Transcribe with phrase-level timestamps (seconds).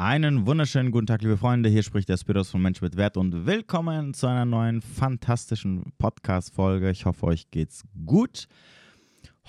[0.00, 1.68] Einen wunderschönen guten Tag, liebe Freunde.
[1.68, 6.88] Hier spricht der Spiros von Mensch mit Wert und willkommen zu einer neuen fantastischen Podcast-Folge.
[6.92, 8.46] Ich hoffe, euch geht's gut.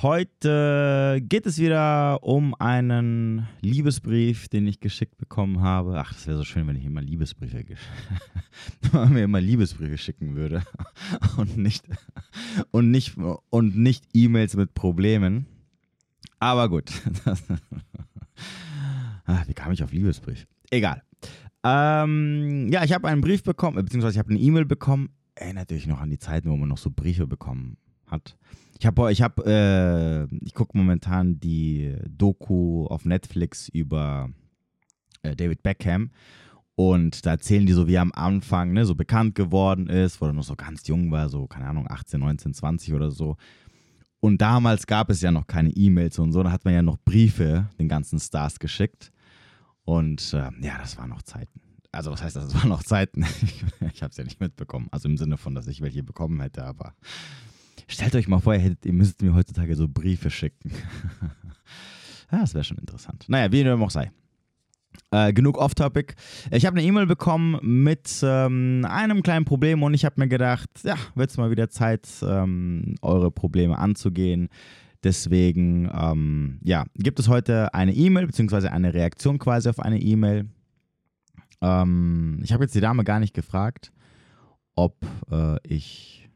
[0.02, 6.00] Heute geht es wieder um einen Liebesbrief, den ich geschickt bekommen habe.
[6.00, 7.64] Ach, das wäre so schön, wenn ich immer Liebesbriefe
[8.92, 10.64] wenn mir immer Liebesbriefe schicken würde
[11.38, 11.86] und nicht
[12.72, 13.18] und nicht
[13.52, 15.46] und nicht E-Mails mit Problemen.
[16.40, 16.92] Aber gut.
[19.30, 20.48] Ach, wie kam ich auf Liebesbrief?
[20.72, 21.04] Egal.
[21.64, 25.10] Ähm, ja, ich habe einen Brief bekommen, beziehungsweise ich habe eine E-Mail bekommen.
[25.36, 28.36] Erinnert euch noch an die Zeiten, wo man noch so Briefe bekommen hat.
[28.80, 34.30] Ich habe, ich habe, äh, ich gucke momentan die Doku auf Netflix über
[35.22, 36.10] äh, David Beckham.
[36.74, 40.26] Und da erzählen die so, wie er am Anfang ne, so bekannt geworden ist, wo
[40.26, 43.36] er noch so ganz jung war, so, keine Ahnung, 18, 19, 20 oder so.
[44.22, 46.98] Und damals gab es ja noch keine E-Mails und so, da hat man ja noch
[46.98, 49.12] Briefe den ganzen Stars geschickt.
[49.90, 51.62] Und äh, ja, das waren noch Zeiten.
[51.92, 52.46] Also, was heißt das?
[52.46, 53.26] Das waren noch Zeiten.
[53.92, 54.88] ich habe es ja nicht mitbekommen.
[54.92, 56.94] Also im Sinne von, dass ich welche bekommen hätte, aber
[57.88, 60.72] stellt euch mal vor, ihr, hättet, ihr müsstet mir heutzutage so Briefe schicken.
[62.32, 63.26] ja, das wäre schon interessant.
[63.30, 64.12] Naja, wie dem auch sei.
[65.10, 66.14] Äh, genug off-topic.
[66.52, 70.70] Ich habe eine E-Mail bekommen mit ähm, einem kleinen Problem und ich habe mir gedacht,
[70.84, 74.50] ja, wird es mal wieder Zeit, ähm, eure Probleme anzugehen.
[75.04, 80.50] Deswegen, ähm, ja, gibt es heute eine E-Mail, beziehungsweise eine Reaktion quasi auf eine E-Mail.
[81.62, 83.94] Ähm, ich habe jetzt die Dame gar nicht gefragt,
[84.76, 84.98] ob
[85.32, 86.30] äh, ich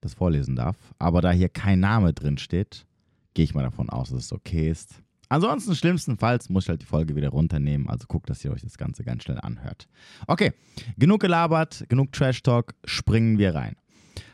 [0.00, 0.76] das vorlesen darf.
[0.98, 2.86] Aber da hier kein Name drin steht,
[3.34, 5.02] gehe ich mal davon aus, dass es okay ist.
[5.30, 7.88] Ansonsten, schlimmstenfalls, muss ich halt die Folge wieder runternehmen.
[7.88, 9.88] Also guckt, dass ihr euch das Ganze ganz schnell anhört.
[10.26, 10.52] Okay,
[10.98, 13.76] genug gelabert, genug Trash Talk, springen wir rein.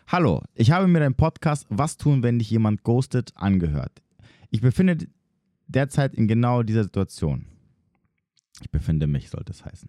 [0.08, 3.90] Hallo, ich habe mir deinen Podcast Was tun, wenn dich jemand ghostet angehört.
[4.50, 4.98] Ich befinde
[5.66, 7.46] derzeit in genau dieser Situation.
[8.62, 9.88] Ich befinde mich, sollte es heißen.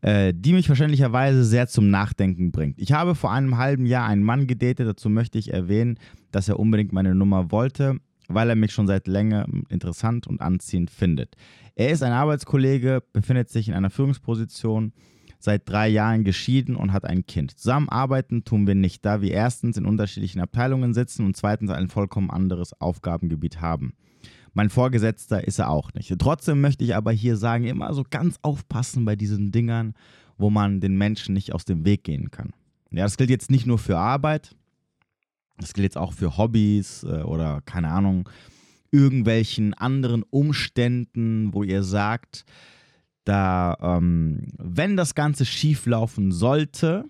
[0.00, 2.78] Äh, die mich wahrscheinlicherweise sehr zum Nachdenken bringt.
[2.78, 4.88] Ich habe vor einem halben Jahr einen Mann gedatet.
[4.88, 5.98] Dazu möchte ich erwähnen,
[6.32, 10.90] dass er unbedingt meine Nummer wollte, weil er mich schon seit längerem interessant und anziehend
[10.90, 11.36] findet.
[11.74, 14.94] Er ist ein Arbeitskollege, befindet sich in einer Führungsposition
[15.38, 17.58] seit drei Jahren geschieden und hat ein Kind.
[17.58, 22.30] Zusammenarbeiten tun wir nicht, da wir erstens in unterschiedlichen Abteilungen sitzen und zweitens ein vollkommen
[22.30, 23.94] anderes Aufgabengebiet haben.
[24.52, 26.12] Mein Vorgesetzter ist er auch nicht.
[26.18, 29.94] Trotzdem möchte ich aber hier sagen, immer so ganz aufpassen bei diesen Dingern,
[30.36, 32.52] wo man den Menschen nicht aus dem Weg gehen kann.
[32.90, 34.56] Ja, das gilt jetzt nicht nur für Arbeit,
[35.58, 38.28] das gilt jetzt auch für Hobbys äh, oder keine Ahnung,
[38.90, 42.44] irgendwelchen anderen Umständen, wo ihr sagt,
[43.28, 47.04] da, ähm, wenn das Ganze schief laufen sollte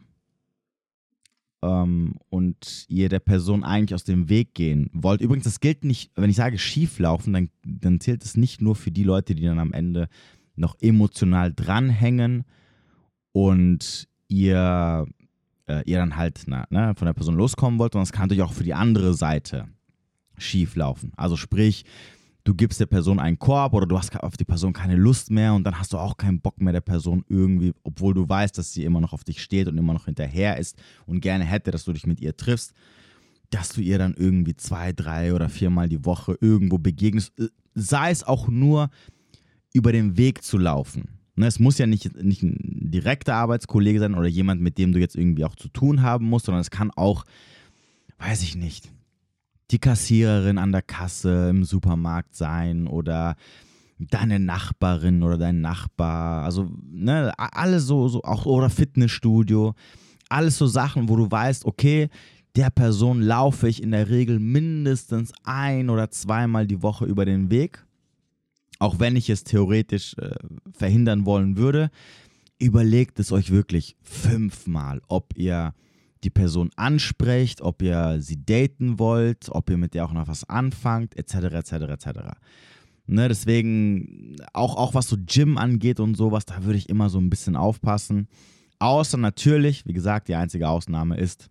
[1.62, 6.10] ähm, und ihr der Person eigentlich aus dem Weg gehen wollt, übrigens, das gilt nicht,
[6.16, 9.44] wenn ich sage schief laufen, dann, dann zählt es nicht nur für die Leute, die
[9.44, 10.08] dann am Ende
[10.56, 12.44] noch emotional dranhängen
[13.30, 15.06] und ihr,
[15.68, 18.42] äh, ihr dann halt na, ne, von der Person loskommen wollt, sondern es kann natürlich
[18.42, 19.68] auch für die andere Seite
[20.36, 21.12] schief laufen.
[21.16, 21.84] Also sprich,
[22.48, 25.52] du gibst der Person einen Korb oder du hast auf die Person keine Lust mehr
[25.52, 28.72] und dann hast du auch keinen Bock mehr der Person irgendwie, obwohl du weißt, dass
[28.72, 31.84] sie immer noch auf dich steht und immer noch hinterher ist und gerne hätte, dass
[31.84, 32.72] du dich mit ihr triffst,
[33.50, 38.10] dass du ihr dann irgendwie zwei, drei oder viermal die Woche irgendwo begegnest, äh, sei
[38.10, 38.88] es auch nur
[39.74, 41.18] über den Weg zu laufen.
[41.36, 44.98] Ne, es muss ja nicht, nicht ein direkter Arbeitskollege sein oder jemand, mit dem du
[44.98, 47.26] jetzt irgendwie auch zu tun haben musst, sondern es kann auch,
[48.16, 48.90] weiß ich nicht,
[49.70, 53.36] die Kassiererin an der Kasse im Supermarkt sein oder
[53.98, 59.74] deine Nachbarin oder dein Nachbar, also ne, alles so, so auch oder Fitnessstudio,
[60.28, 62.08] alles so Sachen, wo du weißt, okay,
[62.56, 67.50] der Person laufe ich in der Regel mindestens ein oder zweimal die Woche über den
[67.50, 67.84] Weg,
[68.78, 70.34] auch wenn ich es theoretisch äh,
[70.72, 71.90] verhindern wollen würde.
[72.58, 75.74] Überlegt es euch wirklich fünfmal, ob ihr
[76.24, 80.48] die Person ansprecht, ob ihr sie daten wollt, ob ihr mit der auch noch was
[80.48, 82.08] anfangt, etc., etc., etc.
[83.06, 87.18] Ne, deswegen, auch, auch was so Gym angeht und sowas, da würde ich immer so
[87.18, 88.28] ein bisschen aufpassen.
[88.78, 91.48] Außer natürlich, wie gesagt, die einzige Ausnahme ist,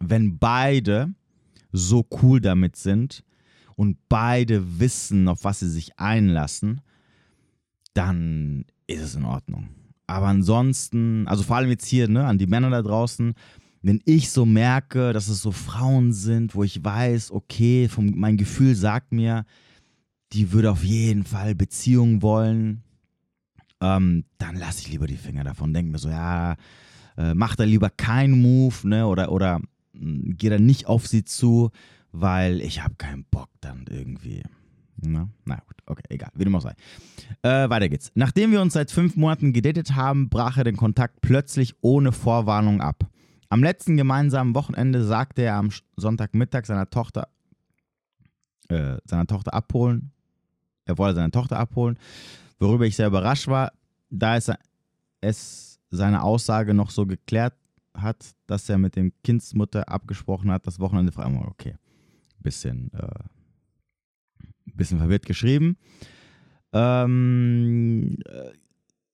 [0.00, 1.14] wenn beide
[1.72, 3.24] so cool damit sind
[3.74, 6.82] und beide wissen, auf was sie sich einlassen,
[7.94, 9.68] dann ist es in Ordnung.
[10.06, 13.34] Aber ansonsten, also vor allem jetzt hier ne, an die Männer da draußen,
[13.86, 18.36] wenn ich so merke, dass es so Frauen sind, wo ich weiß, okay, vom, mein
[18.36, 19.44] Gefühl sagt mir,
[20.32, 22.82] die würde auf jeden Fall Beziehungen wollen,
[23.80, 25.72] ähm, dann lasse ich lieber die Finger davon.
[25.72, 26.56] Denke mir so, ja,
[27.16, 29.60] äh, mach da lieber keinen Move, ne, oder, oder
[29.94, 29.98] äh,
[30.32, 31.70] geh da nicht auf sie zu,
[32.10, 34.42] weil ich habe keinen Bock dann irgendwie,
[35.00, 36.74] Na, na gut, okay, egal, wie dem auch sei.
[37.42, 38.10] Äh, weiter geht's.
[38.16, 42.80] Nachdem wir uns seit fünf Monaten gedatet haben, brach er den Kontakt plötzlich ohne Vorwarnung
[42.80, 43.08] ab.
[43.48, 47.28] Am letzten gemeinsamen Wochenende sagte er am Sonntagmittag seiner Tochter,
[48.68, 50.12] äh, seiner Tochter abholen.
[50.84, 51.98] Er wollte seine Tochter abholen,
[52.58, 53.72] worüber ich sehr überrascht war,
[54.10, 54.52] da es,
[55.20, 57.54] es seine Aussage noch so geklärt
[57.94, 61.26] hat, dass er mit dem Kindsmutter abgesprochen hat, das Wochenende frei.
[61.48, 61.76] Okay,
[62.40, 63.08] bisschen äh,
[64.76, 65.76] bisschen verwirrt geschrieben.
[66.72, 68.52] Ähm, äh,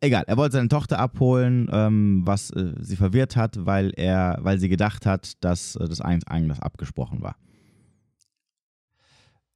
[0.02, 4.58] egal, er wollte seine Tochter abholen, ähm, was äh, sie verwirrt hat, weil er, weil
[4.58, 7.36] sie gedacht hat, dass äh, das eigentlich abgesprochen war.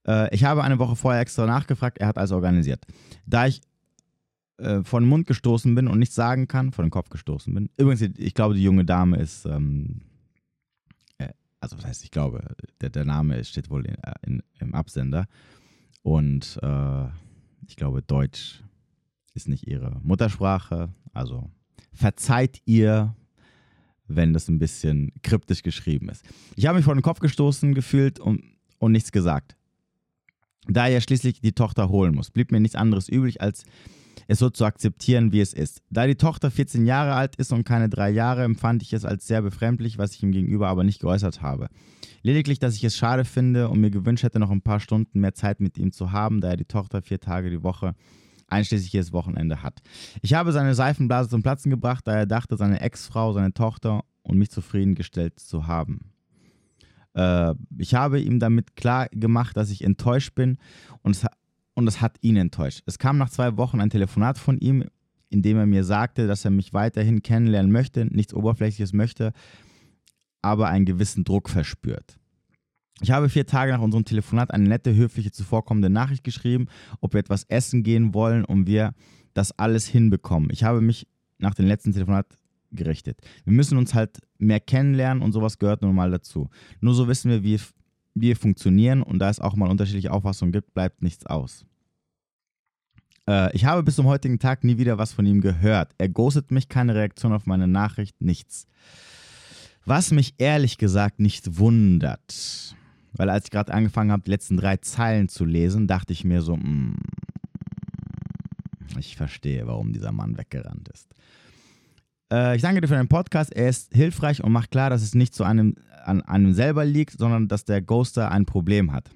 [0.06, 2.84] Äh, ich habe eine Woche vorher extra nachgefragt, er hat alles organisiert.
[3.26, 3.60] Da ich
[4.58, 7.68] äh, vor den Mund gestoßen bin und nichts sagen kann, vor den Kopf gestoßen bin.
[7.76, 10.02] Übrigens, ich glaube, die junge Dame ist, ähm,
[11.18, 11.28] äh,
[11.60, 12.42] also was heißt, ich glaube,
[12.80, 15.26] der, der Name steht wohl in, in, im Absender.
[16.02, 17.06] Und äh,
[17.66, 18.62] ich glaube, Deutsch
[19.36, 20.88] ist nicht ihre Muttersprache.
[21.12, 21.50] Also
[21.92, 23.14] verzeiht ihr,
[24.08, 26.24] wenn das ein bisschen kryptisch geschrieben ist.
[26.56, 28.42] Ich habe mich vor den Kopf gestoßen gefühlt und,
[28.78, 29.56] und nichts gesagt.
[30.68, 33.64] Da er schließlich die Tochter holen muss, blieb mir nichts anderes übrig, als
[34.28, 35.82] es so zu akzeptieren, wie es ist.
[35.90, 39.26] Da die Tochter 14 Jahre alt ist und keine drei Jahre, empfand ich es als
[39.26, 41.68] sehr befremdlich, was ich ihm gegenüber aber nicht geäußert habe.
[42.22, 45.34] Lediglich, dass ich es schade finde und mir gewünscht hätte, noch ein paar Stunden mehr
[45.34, 47.94] Zeit mit ihm zu haben, da er die Tochter vier Tage die Woche
[48.48, 49.80] einschließlich jedes Wochenende hat.
[50.22, 54.38] Ich habe seine Seifenblase zum Platzen gebracht, da er dachte, seine Ex-Frau, seine Tochter und
[54.38, 56.12] mich zufriedengestellt zu haben.
[57.14, 60.58] Äh, ich habe ihm damit klar gemacht, dass ich enttäuscht bin
[61.02, 61.26] und es,
[61.74, 62.82] und es hat ihn enttäuscht.
[62.86, 64.84] Es kam nach zwei Wochen ein Telefonat von ihm,
[65.28, 69.32] in dem er mir sagte, dass er mich weiterhin kennenlernen möchte, nichts Oberflächliches möchte,
[70.42, 72.18] aber einen gewissen Druck verspürt.
[73.02, 76.66] Ich habe vier Tage nach unserem Telefonat eine nette, höfliche, zuvorkommende Nachricht geschrieben,
[77.00, 78.94] ob wir etwas essen gehen wollen und wir
[79.34, 80.48] das alles hinbekommen.
[80.50, 81.06] Ich habe mich
[81.38, 82.26] nach dem letzten Telefonat
[82.72, 83.20] gerichtet.
[83.44, 86.48] Wir müssen uns halt mehr kennenlernen und sowas gehört nun mal dazu.
[86.80, 87.60] Nur so wissen wir, wie
[88.14, 91.66] wir funktionieren und da es auch mal unterschiedliche Auffassungen gibt, bleibt nichts aus.
[93.28, 95.92] Äh, ich habe bis zum heutigen Tag nie wieder was von ihm gehört.
[95.98, 98.66] Er ghostet mich, keine Reaktion auf meine Nachricht, nichts.
[99.84, 102.74] Was mich ehrlich gesagt nicht wundert,
[103.16, 106.42] weil als ich gerade angefangen habe, die letzten drei Zeilen zu lesen, dachte ich mir
[106.42, 106.96] so, mh, mm,
[108.98, 111.14] ich verstehe, warum dieser Mann weggerannt ist.
[112.32, 113.52] Äh, ich danke dir für deinen Podcast.
[113.52, 117.18] Er ist hilfreich und macht klar, dass es nicht zu einem, an einem selber liegt,
[117.18, 119.10] sondern dass der Ghoster ein Problem hat.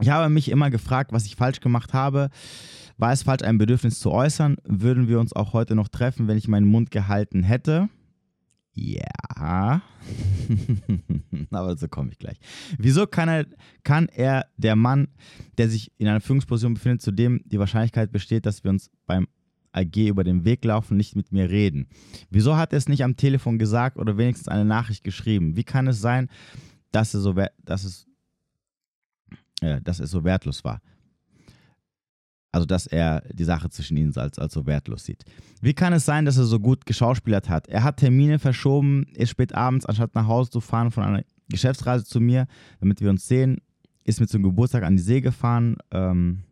[0.00, 2.30] Ich habe mich immer gefragt, was ich falsch gemacht habe.
[2.96, 4.56] War es falsch, ein Bedürfnis zu äußern?
[4.64, 7.88] Würden wir uns auch heute noch treffen, wenn ich meinen Mund gehalten hätte?
[8.80, 9.82] Ja.
[11.50, 12.38] Aber dazu komme ich gleich.
[12.78, 13.46] Wieso kann er,
[13.84, 15.08] kann er, der Mann,
[15.58, 19.28] der sich in einer Führungsposition befindet, zu dem die Wahrscheinlichkeit besteht, dass wir uns beim
[19.72, 21.88] AG über den Weg laufen, nicht mit mir reden?
[22.30, 25.56] Wieso hat er es nicht am Telefon gesagt oder wenigstens eine Nachricht geschrieben?
[25.56, 26.30] Wie kann es sein,
[26.90, 28.06] dass, er so, dass, es,
[29.60, 30.80] äh, dass es so wertlos war?
[32.52, 35.24] Also, dass er die Sache zwischen ihnen als, als so wertlos sieht.
[35.60, 37.68] Wie kann es sein, dass er so gut geschauspielert hat?
[37.68, 42.04] Er hat Termine verschoben, ist spät abends, anstatt nach Hause zu fahren von einer Geschäftsreise
[42.04, 42.46] zu mir,
[42.80, 43.58] damit wir uns sehen,
[44.04, 46.42] ist mir zum Geburtstag an die See gefahren, ähm,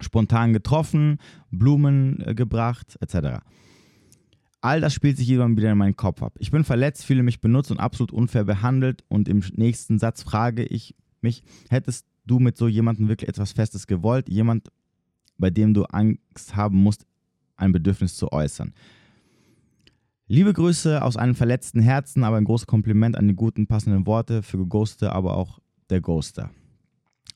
[0.00, 1.18] spontan getroffen,
[1.50, 3.40] Blumen äh, gebracht, etc.
[4.60, 6.34] All das spielt sich irgendwann wieder in meinen Kopf ab.
[6.38, 10.64] Ich bin verletzt, fühle mich benutzt und absolut unfair behandelt und im nächsten Satz frage
[10.64, 14.28] ich mich, hättest du mit so jemandem wirklich etwas Festes gewollt?
[14.28, 14.70] Jemand,
[15.38, 17.06] bei dem du Angst haben musst,
[17.56, 18.72] ein Bedürfnis zu äußern.
[20.28, 24.42] Liebe Grüße aus einem verletzten Herzen, aber ein großes Kompliment an die guten, passenden Worte
[24.42, 26.50] für Geghoste, aber auch der Ghoster.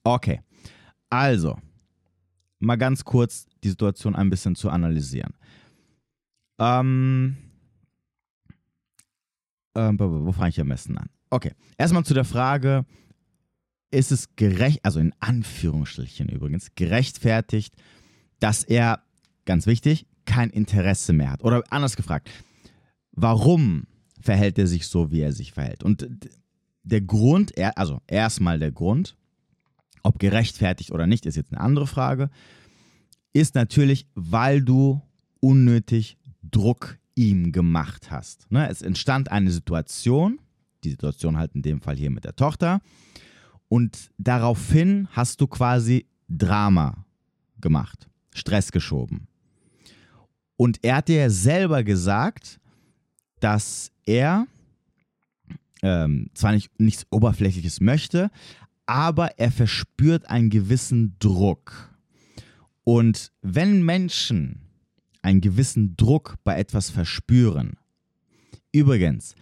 [0.03, 0.41] Okay,
[1.09, 1.57] also,
[2.59, 5.35] mal ganz kurz die Situation ein bisschen zu analysieren.
[6.59, 7.37] Ähm,
[9.75, 11.09] äh, wo fange ich am besten an?
[11.31, 12.85] Okay, erstmal zu der Frage,
[13.91, 17.75] ist es gerecht, also in Anführungsstrichen übrigens, gerechtfertigt,
[18.39, 19.03] dass er,
[19.45, 21.43] ganz wichtig, kein Interesse mehr hat.
[21.43, 22.31] Oder anders gefragt,
[23.13, 23.85] warum
[24.21, 25.83] verhält er sich so, wie er sich verhält?
[25.83, 26.09] Und
[26.83, 29.17] der Grund, also erstmal der Grund,
[30.03, 32.31] ob gerechtfertigt oder nicht, ist jetzt eine andere Frage,
[33.33, 35.03] ist natürlich, weil du
[35.41, 38.51] unnötig Druck ihm gemacht hast.
[38.51, 38.69] Ne?
[38.69, 40.39] Es entstand eine Situation,
[40.85, 42.81] die Situation halt in dem Fall hier mit der Tochter,
[43.71, 47.07] und daraufhin hast du quasi Drama
[47.61, 49.29] gemacht, Stress geschoben.
[50.57, 52.59] Und er hat dir selber gesagt,
[53.39, 54.49] dass er
[55.83, 58.31] ähm, zwar nicht, nichts Oberflächliches möchte,
[58.87, 61.95] aber er verspürt einen gewissen Druck.
[62.83, 64.63] Und wenn Menschen
[65.23, 67.77] einen gewissen Druck bei etwas verspüren,
[68.73, 69.37] übrigens,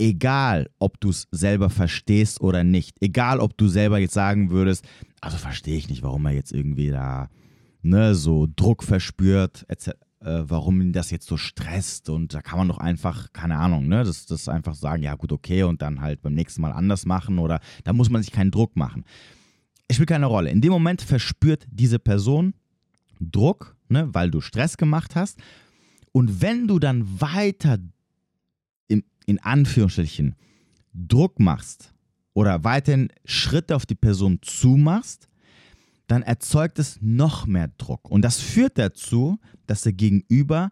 [0.00, 4.84] egal ob du es selber verstehst oder nicht, egal ob du selber jetzt sagen würdest,
[5.20, 7.28] also verstehe ich nicht, warum er jetzt irgendwie da
[7.82, 9.90] ne, so Druck verspürt, etc.,
[10.22, 13.88] äh, warum ihn das jetzt so stresst und da kann man doch einfach, keine Ahnung,
[13.88, 17.06] ne, das, das einfach sagen, ja gut, okay und dann halt beim nächsten Mal anders
[17.06, 19.04] machen oder da muss man sich keinen Druck machen.
[19.88, 20.50] Es spielt keine Rolle.
[20.50, 22.54] In dem Moment verspürt diese Person
[23.18, 25.38] Druck, ne, weil du Stress gemacht hast
[26.12, 27.78] und wenn du dann weiter
[29.26, 30.34] in, Anführungsstrichen
[30.92, 31.94] Druck machst
[32.34, 35.28] oder weiterhin Schritte auf die Person zumachst,
[36.06, 38.10] dann erzeugt es noch mehr Druck.
[38.10, 40.70] Und das führt dazu, dass der Gegenüber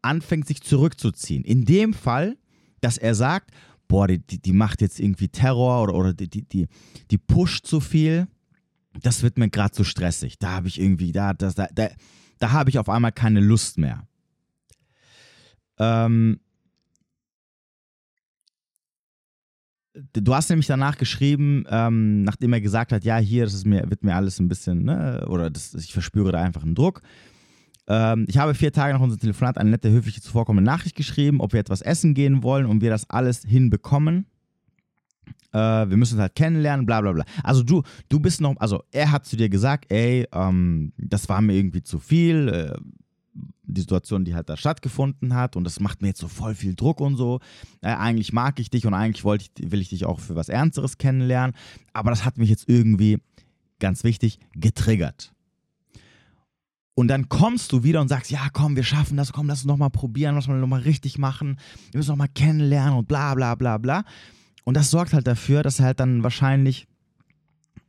[0.00, 1.44] anfängt, sich zurückzuziehen.
[1.44, 2.38] In dem Fall,
[2.80, 3.50] dass er sagt,
[3.88, 6.68] boah, die, die, macht jetzt irgendwie Terror oder, oder die, die,
[7.10, 8.28] die pusht zu viel,
[9.02, 10.38] das wird mir gerade zu stressig.
[10.38, 11.88] Da habe ich irgendwie, da, da, da,
[12.38, 14.06] da habe ich auf einmal keine Lust mehr.
[15.78, 16.40] Ähm,
[19.94, 23.88] du hast nämlich danach geschrieben, ähm, nachdem er gesagt hat, ja, hier, das ist mir,
[23.90, 27.02] wird mir alles ein bisschen, ne, oder das, ich verspüre da einfach einen Druck.
[27.86, 31.52] Ähm, ich habe vier Tage nach unserem Telefonat eine nette, höfliche, zuvorkommende Nachricht geschrieben, ob
[31.52, 34.26] wir etwas essen gehen wollen und wir das alles hinbekommen.
[35.52, 37.24] Äh, wir müssen uns halt kennenlernen, bla bla bla.
[37.42, 41.40] Also du, du bist noch, also er hat zu dir gesagt, ey, ähm, das war
[41.40, 42.48] mir irgendwie zu viel.
[42.48, 42.78] Äh,
[43.62, 46.74] die Situation, die halt da stattgefunden hat und das macht mir jetzt so voll viel
[46.74, 47.40] Druck und so.
[47.80, 50.48] Äh, eigentlich mag ich dich und eigentlich wollte ich, will ich dich auch für was
[50.48, 51.54] Ernsteres kennenlernen,
[51.92, 53.18] aber das hat mich jetzt irgendwie,
[53.78, 55.32] ganz wichtig, getriggert.
[56.94, 59.66] Und dann kommst du wieder und sagst, ja, komm, wir schaffen das, komm, lass uns
[59.66, 61.58] nochmal probieren, lass uns nochmal richtig machen,
[61.92, 64.04] wir müssen nochmal kennenlernen und bla bla bla bla.
[64.64, 66.88] Und das sorgt halt dafür, dass er halt dann wahrscheinlich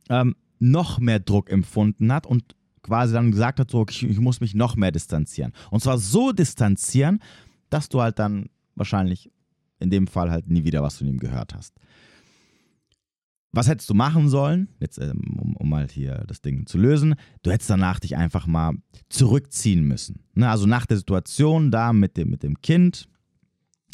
[0.08, 4.40] ähm, noch mehr Druck empfunden hat und quasi dann gesagt hat, so, ich, ich muss
[4.40, 5.52] mich noch mehr distanzieren.
[5.70, 7.20] Und zwar so distanzieren,
[7.68, 9.30] dass du halt dann wahrscheinlich
[9.78, 11.74] in dem Fall halt nie wieder was von ihm gehört hast.
[13.52, 17.16] Was hättest du machen sollen, jetzt, ähm, um, um mal hier das Ding zu lösen?
[17.42, 18.74] Du hättest danach dich einfach mal
[19.08, 20.22] zurückziehen müssen.
[20.34, 20.48] Ne?
[20.48, 23.08] Also nach der Situation da mit dem, mit dem Kind,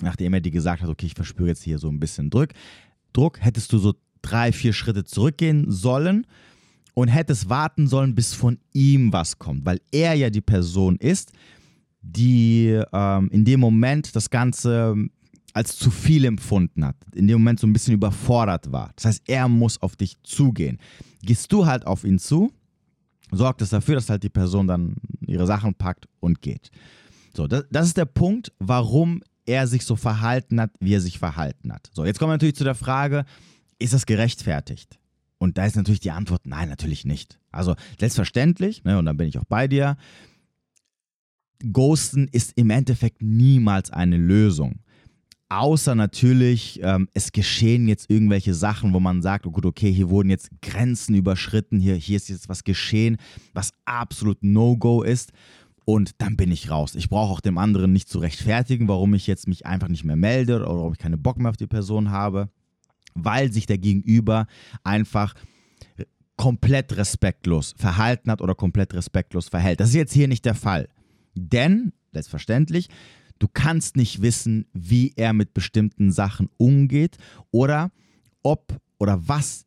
[0.02, 2.50] nachdem er dir gesagt hat, okay, ich verspüre jetzt hier so ein bisschen Druck,
[3.14, 6.26] Druck, hättest du so drei, vier Schritte zurückgehen sollen
[6.96, 11.30] und hättest warten sollen, bis von ihm was kommt, weil er ja die Person ist,
[12.00, 14.96] die ähm, in dem Moment das Ganze
[15.52, 18.92] als zu viel empfunden hat, in dem Moment so ein bisschen überfordert war.
[18.96, 20.78] Das heißt, er muss auf dich zugehen.
[21.20, 22.50] Gehst du halt auf ihn zu,
[23.30, 26.70] sorgt es dafür, dass halt die Person dann ihre Sachen packt und geht.
[27.34, 31.18] So, das, das ist der Punkt, warum er sich so verhalten hat, wie er sich
[31.18, 31.90] verhalten hat.
[31.92, 33.26] So, jetzt kommen wir natürlich zu der Frage,
[33.78, 34.98] ist das gerechtfertigt?
[35.38, 37.38] Und da ist natürlich die Antwort, nein, natürlich nicht.
[37.50, 39.96] Also selbstverständlich, ne, und dann bin ich auch bei dir,
[41.72, 44.80] Ghosten ist im Endeffekt niemals eine Lösung.
[45.48, 50.10] Außer natürlich, ähm, es geschehen jetzt irgendwelche Sachen, wo man sagt, oh gut, okay, hier
[50.10, 53.16] wurden jetzt Grenzen überschritten, hier, hier ist jetzt was geschehen,
[53.54, 55.32] was absolut No-Go ist.
[55.84, 56.96] Und dann bin ich raus.
[56.96, 60.16] Ich brauche auch dem anderen nicht zu rechtfertigen, warum ich jetzt mich einfach nicht mehr
[60.16, 62.50] melde oder ob ich keine Bock mehr auf die Person habe
[63.16, 64.46] weil sich der Gegenüber
[64.84, 65.34] einfach
[66.36, 69.80] komplett respektlos verhalten hat oder komplett respektlos verhält.
[69.80, 70.88] Das ist jetzt hier nicht der Fall.
[71.34, 72.88] Denn, selbstverständlich,
[73.38, 77.16] du kannst nicht wissen, wie er mit bestimmten Sachen umgeht
[77.50, 77.90] oder
[78.42, 79.66] ob oder was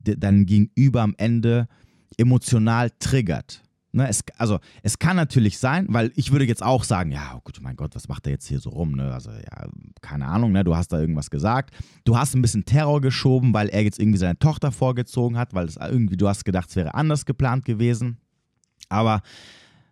[0.00, 1.68] dein Gegenüber am Ende
[2.16, 3.62] emotional triggert.
[3.92, 7.40] Ne, es, also es kann natürlich sein, weil ich würde jetzt auch sagen, ja, oh
[7.42, 8.92] gut, mein Gott, was macht er jetzt hier so rum?
[8.92, 9.12] Ne?
[9.12, 9.68] Also ja,
[10.02, 10.64] keine Ahnung, ne?
[10.64, 11.74] du hast da irgendwas gesagt.
[12.04, 15.66] Du hast ein bisschen Terror geschoben, weil er jetzt irgendwie seine Tochter vorgezogen hat, weil
[15.66, 18.18] es irgendwie, du hast gedacht, es wäre anders geplant gewesen.
[18.88, 19.22] Aber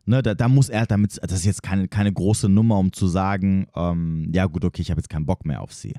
[0.05, 3.07] ne, da, da, muss er damit, das ist jetzt keine, keine große Nummer, um zu
[3.07, 5.95] sagen, ähm, ja gut, okay, ich habe jetzt keinen Bock mehr auf sie.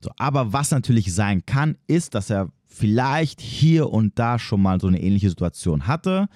[0.00, 4.80] So, aber was natürlich sein kann, ist, dass er vielleicht hier und da schon mal
[4.80, 6.28] so eine ähnliche Situation hatte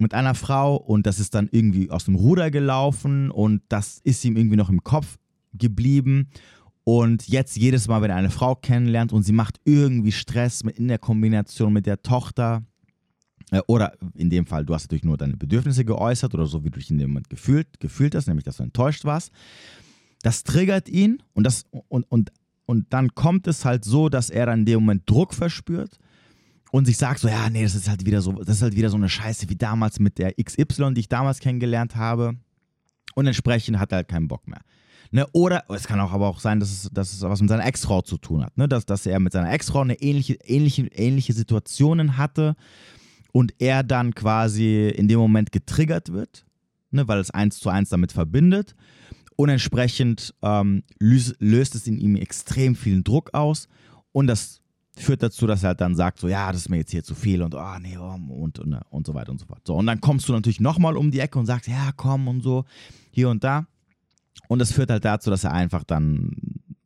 [0.00, 4.24] mit einer Frau und das ist dann irgendwie aus dem Ruder gelaufen und das ist
[4.24, 5.18] ihm irgendwie noch im Kopf
[5.52, 6.28] geblieben.
[6.84, 10.88] Und jetzt jedes Mal, wenn er eine Frau kennenlernt und sie macht irgendwie Stress in
[10.88, 12.62] der Kombination mit der Tochter,
[13.50, 16.70] äh, oder in dem Fall, du hast natürlich nur deine Bedürfnisse geäußert oder so, wie
[16.70, 19.32] du dich in dem Moment gefühlt, gefühlt hast, nämlich dass du enttäuscht warst.
[20.22, 22.32] Das triggert ihn und, das, und, und,
[22.66, 25.98] und dann kommt es halt so, dass er dann in dem Moment Druck verspürt
[26.72, 28.90] und sich sagt so, ja, nee, das ist halt wieder so, das ist halt wieder
[28.90, 32.34] so eine Scheiße wie damals mit der XY, die ich damals kennengelernt habe.
[33.14, 34.60] Und entsprechend hat er halt keinen Bock mehr.
[35.10, 35.26] Ne?
[35.32, 38.02] Oder es kann auch aber auch sein, dass es, dass es was mit seiner Ex-Frau
[38.02, 38.56] zu tun hat.
[38.56, 38.68] Ne?
[38.68, 42.54] Dass, dass er mit seiner Ex-Frau eine ähnliche, ähnliche, ähnliche Situationen hatte
[43.32, 46.46] und er dann quasi in dem Moment getriggert wird,
[46.92, 47.08] ne?
[47.08, 48.76] weil es eins zu eins damit verbindet.
[49.34, 53.68] Und entsprechend ähm, löst, löst es in ihm extrem vielen Druck aus.
[54.12, 54.60] Und das
[55.02, 57.14] führt dazu, dass er halt dann sagt, so, ja, das ist mir jetzt hier zu
[57.14, 59.60] viel und, oh, nee, oh, und, und, und so weiter und so fort.
[59.66, 62.42] So, und dann kommst du natürlich nochmal um die Ecke und sagst, ja, komm und
[62.42, 62.64] so,
[63.10, 63.66] hier und da.
[64.48, 66.32] Und das führt halt dazu, dass er einfach dann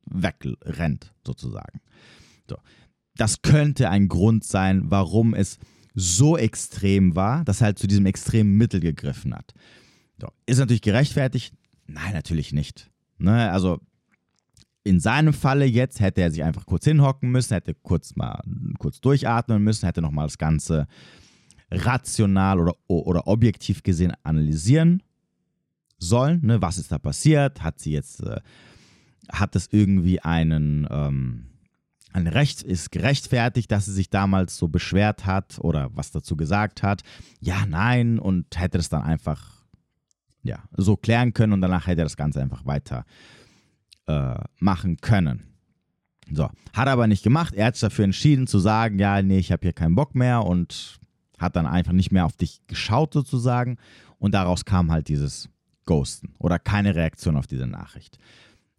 [0.07, 1.81] wegrennt, sozusagen.
[2.49, 2.57] So.
[3.17, 5.59] Das könnte ein Grund sein, warum es
[5.95, 9.55] so extrem war, dass er halt zu diesem extremen Mittel gegriffen hat.
[10.21, 10.29] So.
[10.47, 11.55] Ist natürlich gerechtfertigt?
[11.87, 12.91] Nein, natürlich nicht.
[13.19, 13.51] Ne?
[13.51, 13.81] Also
[14.85, 18.43] in seinem Falle jetzt hätte er sich einfach kurz hinhocken müssen, hätte kurz mal
[18.79, 20.87] kurz durchatmen müssen, hätte nochmal das Ganze
[21.71, 25.03] rational oder, oder objektiv gesehen analysieren
[25.99, 26.41] sollen.
[26.45, 26.61] Ne?
[26.61, 27.63] Was ist da passiert?
[27.63, 28.41] Hat sie jetzt, äh,
[29.33, 31.47] hat es irgendwie einen, ähm,
[32.13, 36.83] ein Recht, ist gerechtfertigt, dass sie sich damals so beschwert hat oder was dazu gesagt
[36.83, 37.03] hat?
[37.41, 39.65] Ja, nein, und hätte es dann einfach
[40.43, 43.07] ja, so klären können und danach hätte er das Ganze einfach weiter
[44.59, 45.45] machen können.
[46.33, 47.55] So, hat er aber nicht gemacht.
[47.55, 50.45] Er hat sich dafür entschieden zu sagen, ja, nee, ich habe hier keinen Bock mehr
[50.45, 50.99] und
[51.39, 53.77] hat dann einfach nicht mehr auf dich geschaut sozusagen.
[54.19, 55.49] Und daraus kam halt dieses
[55.85, 58.19] Ghosten oder keine Reaktion auf diese Nachricht.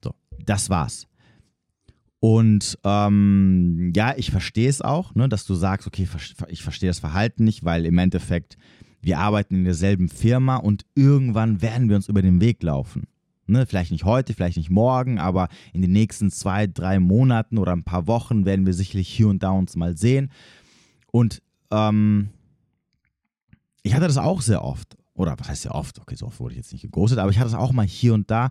[0.03, 0.13] So,
[0.43, 1.07] das war's.
[2.19, 6.07] Und ähm, ja, ich verstehe es auch, ne, dass du sagst, okay,
[6.47, 8.57] ich verstehe das Verhalten nicht, weil im Endeffekt
[9.01, 13.03] wir arbeiten in derselben Firma und irgendwann werden wir uns über den Weg laufen.
[13.47, 17.73] Ne, vielleicht nicht heute, vielleicht nicht morgen, aber in den nächsten zwei, drei Monaten oder
[17.73, 20.31] ein paar Wochen werden wir sicherlich hier und da uns mal sehen.
[21.11, 22.29] Und ähm,
[23.83, 24.97] ich hatte das auch sehr oft.
[25.13, 25.99] Oder was heißt sehr oft?
[25.99, 28.15] Okay, so oft wurde ich jetzt nicht geghostet, aber ich hatte es auch mal hier
[28.15, 28.49] und da,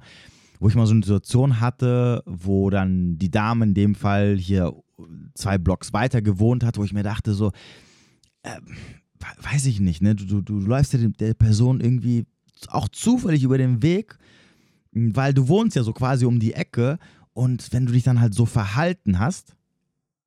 [0.60, 4.72] wo ich mal so eine Situation hatte, wo dann die Dame in dem Fall hier
[5.34, 7.50] zwei Blocks weiter gewohnt hat, wo ich mir dachte, so,
[8.44, 8.60] äh,
[9.42, 10.14] weiß ich nicht, ne?
[10.14, 12.26] Du, du, du läufst ja der Person irgendwie
[12.68, 14.18] auch zufällig über den Weg
[14.94, 16.98] weil du wohnst ja so quasi um die Ecke
[17.32, 19.56] und wenn du dich dann halt so verhalten hast,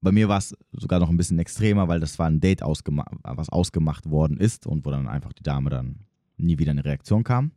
[0.01, 3.05] bei mir war es sogar noch ein bisschen extremer, weil das war ein Date, ausgema
[3.23, 5.99] was ausgemacht worden ist und wo dann einfach die Dame dann
[6.37, 7.51] nie wieder eine Reaktion kam.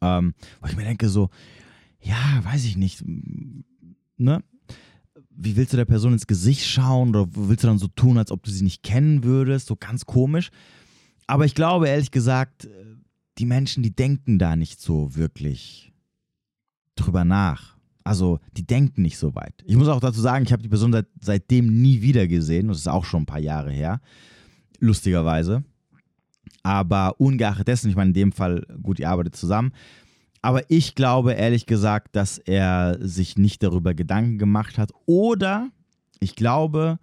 [0.00, 1.30] Ähm, wo ich mir denke so,
[2.00, 3.02] ja, weiß ich nicht,
[4.16, 4.42] ne?
[5.30, 8.30] Wie willst du der Person ins Gesicht schauen oder willst du dann so tun, als
[8.30, 9.66] ob du sie nicht kennen würdest?
[9.66, 10.50] So ganz komisch.
[11.26, 12.68] Aber ich glaube, ehrlich gesagt,
[13.38, 15.92] die Menschen, die denken da nicht so wirklich
[16.96, 17.76] drüber nach.
[18.04, 19.54] Also die denken nicht so weit.
[19.64, 22.68] Ich muss auch dazu sagen, ich habe die Person seit, seitdem nie wieder gesehen.
[22.68, 24.00] Das ist auch schon ein paar Jahre her.
[24.78, 25.64] Lustigerweise.
[26.62, 29.72] Aber ungeachtet dessen, ich meine, in dem Fall, gut, ihr arbeitet zusammen.
[30.42, 34.90] Aber ich glaube ehrlich gesagt, dass er sich nicht darüber Gedanken gemacht hat.
[35.06, 35.68] Oder
[36.18, 36.98] ich glaube,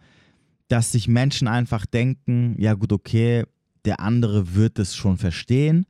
[0.68, 3.46] dass sich Menschen einfach denken, ja gut, okay,
[3.86, 5.86] der andere wird es schon verstehen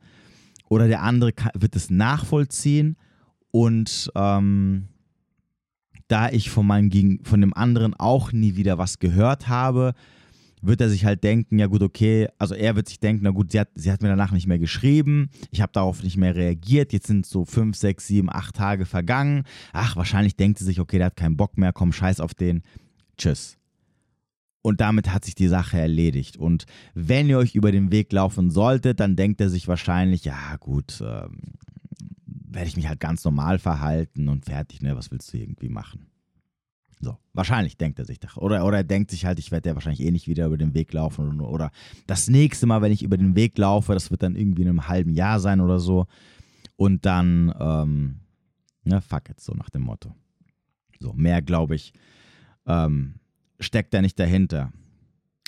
[0.68, 2.96] oder der andere wird es nachvollziehen
[3.58, 4.86] und ähm,
[6.06, 9.94] da ich von, meinem von dem anderen auch nie wieder was gehört habe,
[10.62, 13.50] wird er sich halt denken, ja gut, okay, also er wird sich denken, na gut,
[13.50, 16.92] sie hat, sie hat mir danach nicht mehr geschrieben, ich habe darauf nicht mehr reagiert,
[16.92, 19.42] jetzt sind so fünf, sechs, sieben, acht Tage vergangen.
[19.72, 22.62] Ach, wahrscheinlich denkt sie sich, okay, der hat keinen Bock mehr, komm, scheiß auf den.
[23.16, 23.56] Tschüss.
[24.62, 26.36] Und damit hat sich die Sache erledigt.
[26.36, 30.56] Und wenn ihr euch über den Weg laufen solltet, dann denkt er sich wahrscheinlich, ja
[30.60, 31.38] gut, ähm,
[32.50, 34.96] werde ich mich halt ganz normal verhalten und fertig, ne?
[34.96, 36.06] Was willst du irgendwie machen?
[37.00, 38.36] So, wahrscheinlich denkt er sich das.
[38.36, 40.74] Oder, oder er denkt sich halt, ich werde ja wahrscheinlich eh nicht wieder über den
[40.74, 41.40] Weg laufen.
[41.40, 41.70] Oder, oder
[42.06, 44.88] das nächste Mal, wenn ich über den Weg laufe, das wird dann irgendwie in einem
[44.88, 46.06] halben Jahr sein oder so.
[46.76, 48.20] Und dann, ähm,
[48.84, 50.14] ne, fuck it, so nach dem Motto.
[50.98, 51.92] So, mehr glaube ich,
[52.66, 53.14] ähm,
[53.60, 54.72] steckt er nicht dahinter.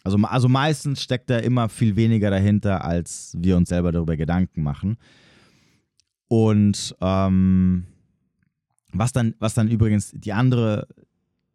[0.04, 4.62] Also, also meistens steckt er immer viel weniger dahinter, als wir uns selber darüber Gedanken
[4.62, 4.96] machen.
[6.32, 7.86] Und ähm,
[8.92, 10.86] was, dann, was dann übrigens die andere,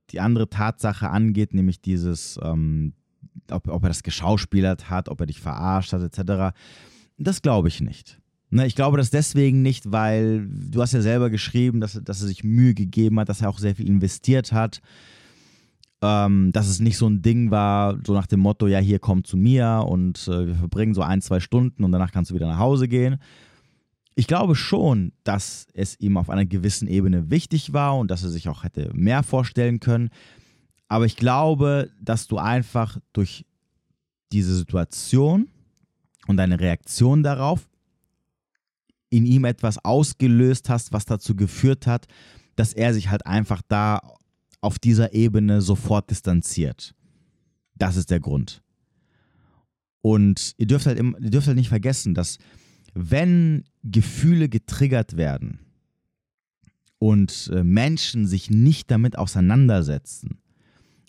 [0.10, 2.92] die andere Tatsache angeht, nämlich dieses, ähm,
[3.50, 6.54] ob, ob er das geschauspielert hat, ob er dich verarscht hat, etc.,
[7.18, 8.20] das glaube ich nicht.
[8.50, 12.28] Ne, ich glaube das deswegen nicht, weil du hast ja selber geschrieben, dass, dass er
[12.28, 14.82] sich Mühe gegeben hat, dass er auch sehr viel investiert hat.
[16.02, 19.24] Ähm, dass es nicht so ein Ding war, so nach dem Motto, ja, hier komm
[19.24, 22.48] zu mir und äh, wir verbringen so ein, zwei Stunden und danach kannst du wieder
[22.48, 23.20] nach Hause gehen,
[24.16, 28.30] ich glaube schon, dass es ihm auf einer gewissen Ebene wichtig war und dass er
[28.30, 30.10] sich auch hätte mehr vorstellen können.
[30.88, 33.46] Aber ich glaube, dass du einfach durch
[34.32, 35.50] diese Situation
[36.28, 37.68] und deine Reaktion darauf
[39.10, 42.08] in ihm etwas ausgelöst hast, was dazu geführt hat,
[42.56, 44.02] dass er sich halt einfach da
[44.62, 46.96] auf dieser Ebene sofort distanziert.
[47.76, 48.62] Das ist der Grund.
[50.02, 52.38] Und ihr dürft halt, ihr dürft halt nicht vergessen, dass
[52.96, 55.60] wenn Gefühle getriggert werden
[56.98, 60.40] und äh, Menschen sich nicht damit auseinandersetzen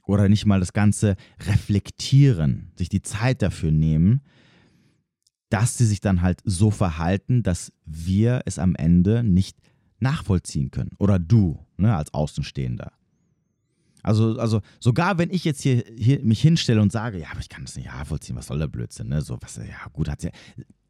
[0.05, 4.21] oder nicht mal das Ganze reflektieren, sich die Zeit dafür nehmen,
[5.49, 9.57] dass sie sich dann halt so verhalten, dass wir es am Ende nicht
[10.01, 10.91] nachvollziehen können.
[10.99, 12.93] Oder du, ne, als Außenstehender.
[14.03, 17.49] Also, also sogar wenn ich jetzt hier, hier mich hinstelle und sage, ja, aber ich
[17.49, 19.21] kann das nicht nachvollziehen, was soll der Blödsinn, ne?
[19.21, 20.31] So, was, ja, gut, hat sie.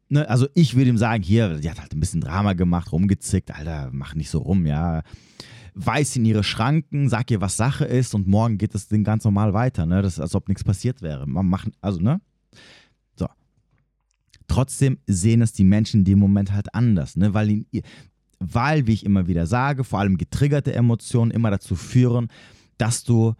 [0.09, 3.53] Ne, also ich würde ihm sagen, hier, die hat halt ein bisschen Drama gemacht, rumgezickt,
[3.53, 5.03] Alter, mach nicht so rum, ja.
[5.73, 9.25] Weiß in ihre Schranken, sag ihr, was Sache ist und morgen geht das Ding ganz
[9.25, 10.01] normal weiter, ne?
[10.01, 11.27] Das ist, als ob nichts passiert wäre.
[11.27, 12.21] Man macht, also, ne?
[13.15, 13.27] So.
[14.47, 17.33] Trotzdem sehen es die Menschen in dem Moment halt anders, ne?
[17.33, 17.65] Weil, ihn,
[18.39, 22.29] weil, wie ich immer wieder sage, vor allem getriggerte Emotionen immer dazu führen,
[22.77, 23.33] dass du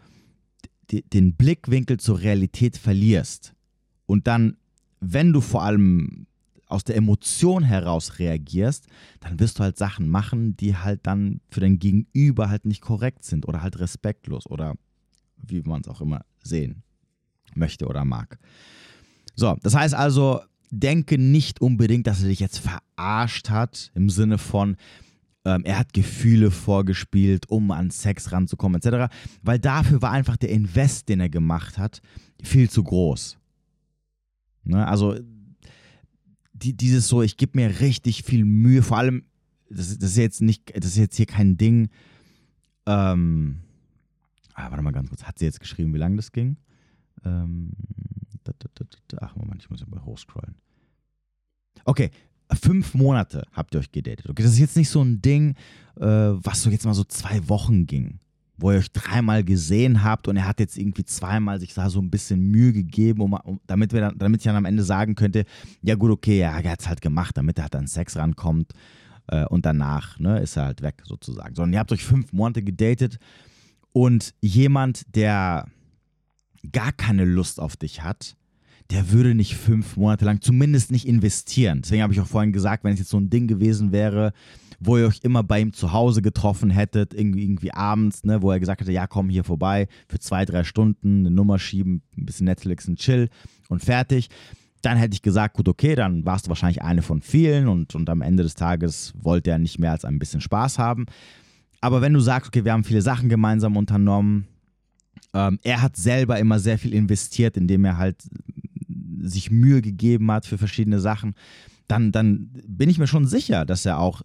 [0.90, 3.54] den Blickwinkel zur Realität verlierst
[4.06, 4.56] und dann,
[5.00, 6.27] wenn du vor allem
[6.68, 8.86] aus der Emotion heraus reagierst,
[9.20, 13.24] dann wirst du halt Sachen machen, die halt dann für dein Gegenüber halt nicht korrekt
[13.24, 14.74] sind oder halt respektlos oder
[15.36, 16.82] wie man es auch immer sehen
[17.54, 18.38] möchte oder mag.
[19.34, 24.38] So, das heißt also, denke nicht unbedingt, dass er dich jetzt verarscht hat im Sinne
[24.38, 24.76] von,
[25.44, 29.12] ähm, er hat Gefühle vorgespielt, um an Sex ranzukommen, etc.
[29.42, 32.02] Weil dafür war einfach der Invest, den er gemacht hat,
[32.42, 33.38] viel zu groß.
[34.64, 34.86] Ne?
[34.86, 35.16] Also
[36.62, 39.24] die, dieses so, ich gebe mir richtig viel Mühe, vor allem,
[39.70, 41.88] das, das, ist jetzt nicht, das ist jetzt hier kein Ding.
[42.86, 43.60] Ähm,
[44.54, 46.56] ah, warte mal ganz kurz, hat sie jetzt geschrieben, wie lange das ging?
[47.24, 47.72] Ähm,
[49.20, 50.54] ach Moment, ich muss mal hochscrollen.
[51.84, 52.10] Okay,
[52.60, 54.28] fünf Monate habt ihr euch gedatet.
[54.28, 55.54] Okay, das ist jetzt nicht so ein Ding,
[55.96, 58.20] äh, was so jetzt mal so zwei Wochen ging,
[58.58, 62.00] wo ihr euch dreimal gesehen habt und er hat jetzt irgendwie zweimal sich da so
[62.00, 65.14] ein bisschen Mühe gegeben, um, um damit, wir dann, damit ich dann am Ende sagen
[65.14, 65.44] könnte,
[65.80, 68.72] ja gut, okay, ja, er hat es halt gemacht, damit er halt an Sex rankommt
[69.28, 71.54] äh, und danach ne, ist er halt weg sozusagen.
[71.54, 73.18] Sondern ihr habt euch fünf Monate gedatet
[73.92, 75.66] und jemand, der
[76.72, 78.36] gar keine Lust auf dich hat,
[78.90, 81.82] der würde nicht fünf Monate lang, zumindest nicht investieren.
[81.82, 84.32] Deswegen habe ich auch vorhin gesagt, wenn es jetzt so ein Ding gewesen wäre,
[84.80, 88.50] wo ihr euch immer bei ihm zu Hause getroffen hättet, irgendwie, irgendwie abends, ne, wo
[88.50, 92.26] er gesagt hätte, ja, komm hier vorbei für zwei, drei Stunden, eine Nummer schieben, ein
[92.26, 93.28] bisschen Netflix und chill
[93.68, 94.28] und fertig.
[94.82, 98.08] Dann hätte ich gesagt, gut, okay, dann warst du wahrscheinlich eine von vielen und, und
[98.08, 101.06] am Ende des Tages wollte er nicht mehr als ein bisschen Spaß haben.
[101.80, 104.46] Aber wenn du sagst, okay, wir haben viele Sachen gemeinsam unternommen,
[105.34, 108.22] ähm, er hat selber immer sehr viel investiert, indem er halt
[109.20, 111.34] sich Mühe gegeben hat für verschiedene Sachen,
[111.88, 114.22] dann, dann bin ich mir schon sicher, dass er auch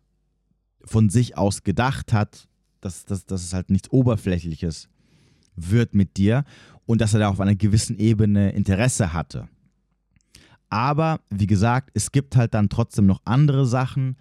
[0.85, 2.47] von sich aus gedacht hat,
[2.81, 4.89] dass, dass, dass es halt nichts Oberflächliches
[5.55, 6.43] wird mit dir
[6.85, 9.47] und dass er da auf einer gewissen Ebene Interesse hatte.
[10.69, 14.17] Aber wie gesagt, es gibt halt dann trotzdem noch andere Sachen,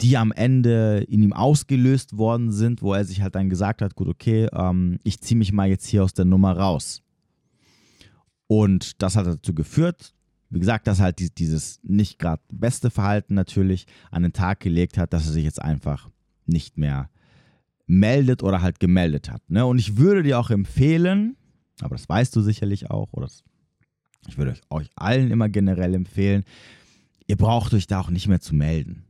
[0.00, 3.94] die am Ende in ihm ausgelöst worden sind, wo er sich halt dann gesagt hat,
[3.94, 7.00] gut, okay, ähm, ich ziehe mich mal jetzt hier aus der Nummer raus.
[8.46, 10.12] Und das hat dazu geführt,
[10.54, 15.12] wie gesagt, dass halt dieses nicht gerade beste Verhalten natürlich an den Tag gelegt hat,
[15.12, 16.08] dass er sich jetzt einfach
[16.46, 17.10] nicht mehr
[17.86, 19.42] meldet oder halt gemeldet hat.
[19.50, 19.66] Ne?
[19.66, 21.36] Und ich würde dir auch empfehlen,
[21.80, 23.42] aber das weißt du sicherlich auch, oder das,
[24.28, 26.44] ich würde euch, euch allen immer generell empfehlen,
[27.26, 29.04] ihr braucht euch da auch nicht mehr zu melden.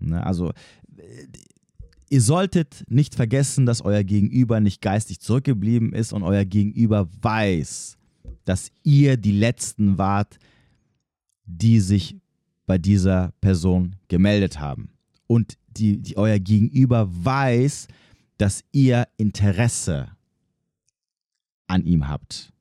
[0.00, 0.24] Ne?
[0.24, 0.52] Also
[2.08, 7.98] ihr solltet nicht vergessen, dass euer Gegenüber nicht geistig zurückgeblieben ist und euer Gegenüber weiß,
[8.46, 10.38] dass ihr die Letzten wart,
[11.44, 12.16] die sich
[12.66, 14.90] bei dieser Person gemeldet haben.
[15.26, 17.88] Und die, die euer Gegenüber weiß,
[18.38, 20.08] dass ihr Interesse
[21.66, 22.52] an ihm habt.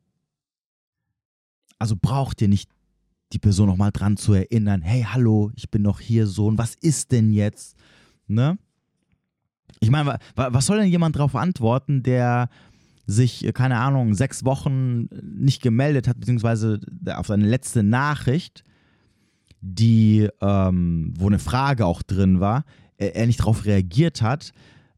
[1.80, 2.70] Also braucht ihr nicht
[3.34, 7.12] die Person nochmal dran zu erinnern, hey, hallo, ich bin noch hier, Sohn, was ist
[7.12, 7.76] denn jetzt?
[8.28, 8.58] Ne?
[9.80, 12.50] Ich meine, was soll denn jemand darauf antworten, der
[13.08, 18.64] sich, äh, keine Ahnung, sechs Wochen nicht gemeldet hat, beziehungsweise auf seine letzte Nachricht,
[19.62, 22.66] die, ähm, wo eine Frage auch drin war,
[22.98, 24.52] er, er nicht darauf reagiert hat,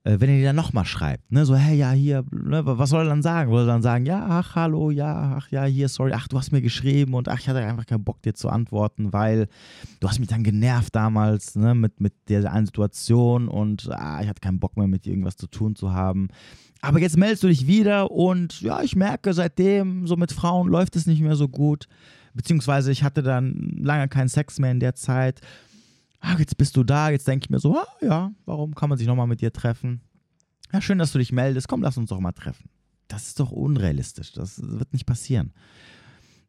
[0.06, 3.06] äh, wenn er dir dann nochmal schreibt, ne, so, hey, ja, hier, ne, was soll
[3.06, 3.52] er dann sagen?
[3.52, 6.52] Soll er dann sagen, ja, ach, hallo, ja, ach, ja, hier, sorry, ach, du hast
[6.52, 9.48] mir geschrieben und ach, ich hatte einfach keinen Bock, dir zu antworten, weil
[10.00, 14.28] du hast mich dann genervt damals, ne, mit, mit der einen Situation und ah, ich
[14.28, 16.28] hatte keinen Bock mehr, mit dir irgendwas zu tun zu haben.
[16.82, 20.98] Aber jetzt meldest du dich wieder und ja, ich merke, seitdem so mit Frauen läuft
[20.98, 21.88] es nicht mehr so gut.
[22.34, 25.42] Beziehungsweise ich hatte dann lange keinen Sex mehr in der Zeit.
[26.20, 28.98] ah, jetzt bist du da, jetzt denke ich mir so, ah, ja, warum kann man
[28.98, 30.02] sich nochmal mit dir treffen?
[30.72, 32.70] Ja, schön, dass du dich meldest, komm, lass uns doch mal treffen.
[33.08, 35.54] Das ist doch unrealistisch, das wird nicht passieren.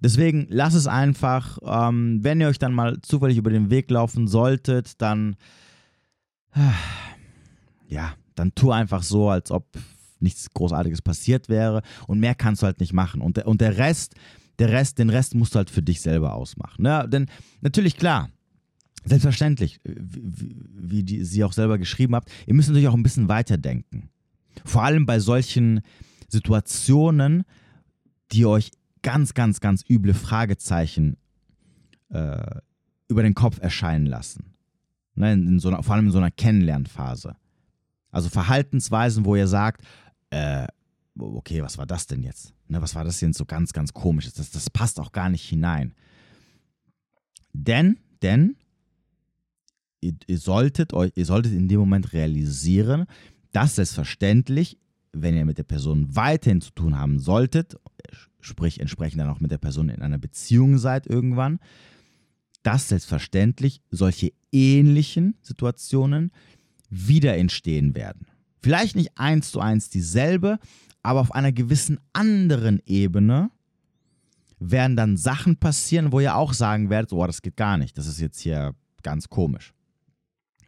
[0.01, 4.29] Deswegen lass es einfach, ähm, wenn ihr euch dann mal zufällig über den Weg laufen
[4.29, 5.37] solltet, dann,
[6.55, 9.66] äh, ja, dann tu einfach so, als ob
[10.20, 13.20] nichts Großartiges passiert wäre und mehr kannst du halt nicht machen.
[13.20, 14.14] Und, und der Rest,
[14.59, 16.83] der Rest, den Rest musst du halt für dich selber ausmachen.
[16.83, 17.09] Ne?
[17.09, 17.27] Denn
[17.61, 18.31] natürlich, klar,
[19.05, 23.29] selbstverständlich, wie, wie die, sie auch selber geschrieben habt, ihr müsst natürlich auch ein bisschen
[23.29, 24.11] weiterdenken.
[24.64, 25.81] Vor allem bei solchen
[26.29, 27.45] Situationen,
[28.33, 28.71] die euch
[29.03, 31.17] ganz, ganz, ganz üble Fragezeichen
[32.11, 32.61] äh,
[33.09, 34.55] über den Kopf erscheinen lassen.
[35.17, 37.37] Ne, in so einer, vor allem in so einer Kennenlernphase.
[38.11, 39.85] Also Verhaltensweisen, wo ihr sagt,
[40.31, 40.67] äh,
[41.18, 42.55] okay, was war das denn jetzt?
[42.68, 44.35] Ne, was war das denn so ganz, ganz komisches?
[44.35, 45.94] Das, das passt auch gar nicht hinein.
[47.53, 48.57] Denn, denn,
[50.00, 53.07] ihr, ihr, solltet euch, ihr solltet in dem Moment realisieren,
[53.53, 54.79] dass selbstverständlich,
[55.12, 57.77] wenn ihr mit der Person weiterhin zu tun haben solltet,
[58.40, 61.61] sprich entsprechend dann auch mit der Person in einer Beziehung seid irgendwann,
[62.62, 66.33] dass selbstverständlich solche ähnlichen Situationen
[66.90, 68.27] wieder entstehen werden.
[68.62, 70.59] Vielleicht nicht eins zu eins dieselbe,
[71.05, 73.51] aber auf einer gewissen anderen Ebene
[74.59, 78.07] werden dann Sachen passieren, wo ihr auch sagen werdet, oh, das geht gar nicht, das
[78.07, 79.75] ist jetzt hier ganz komisch.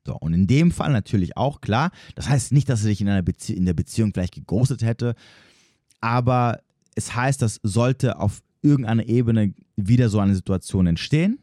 [0.05, 3.09] So, und in dem Fall natürlich auch klar, das heißt nicht, dass er dich in,
[3.09, 5.15] einer Bezie in der Beziehung vielleicht geghostet hätte,
[6.01, 6.61] aber
[6.95, 11.39] es heißt, dass sollte auf irgendeiner Ebene wieder so eine Situation entstehen,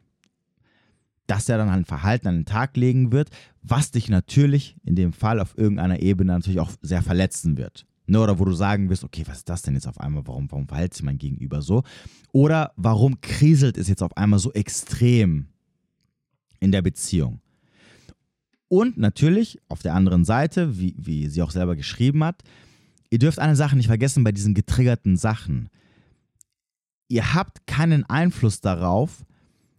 [1.26, 3.32] dass er dann ein Verhalten an den Tag legen wird,
[3.64, 7.88] was dich natürlich in dem Fall auf irgendeiner Ebene natürlich auch sehr verletzen wird.
[8.06, 10.28] Ne, oder wo du sagen wirst, okay, was ist das denn jetzt auf einmal?
[10.28, 11.84] Warum, warum verhält sich mein Gegenüber so?
[12.34, 15.48] Oder warum kriselt es jetzt auf einmal so extrem
[16.60, 17.40] in der Beziehung?
[18.68, 22.44] Und natürlich auf der anderen Seite, wie, wie sie auch selber geschrieben hat,
[23.10, 25.70] ihr dürft eine Sache nicht vergessen bei diesen getriggerten Sachen.
[27.08, 29.24] Ihr habt keinen Einfluss darauf,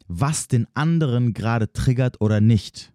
[0.06, 2.93] was den anderen gerade triggert oder nicht.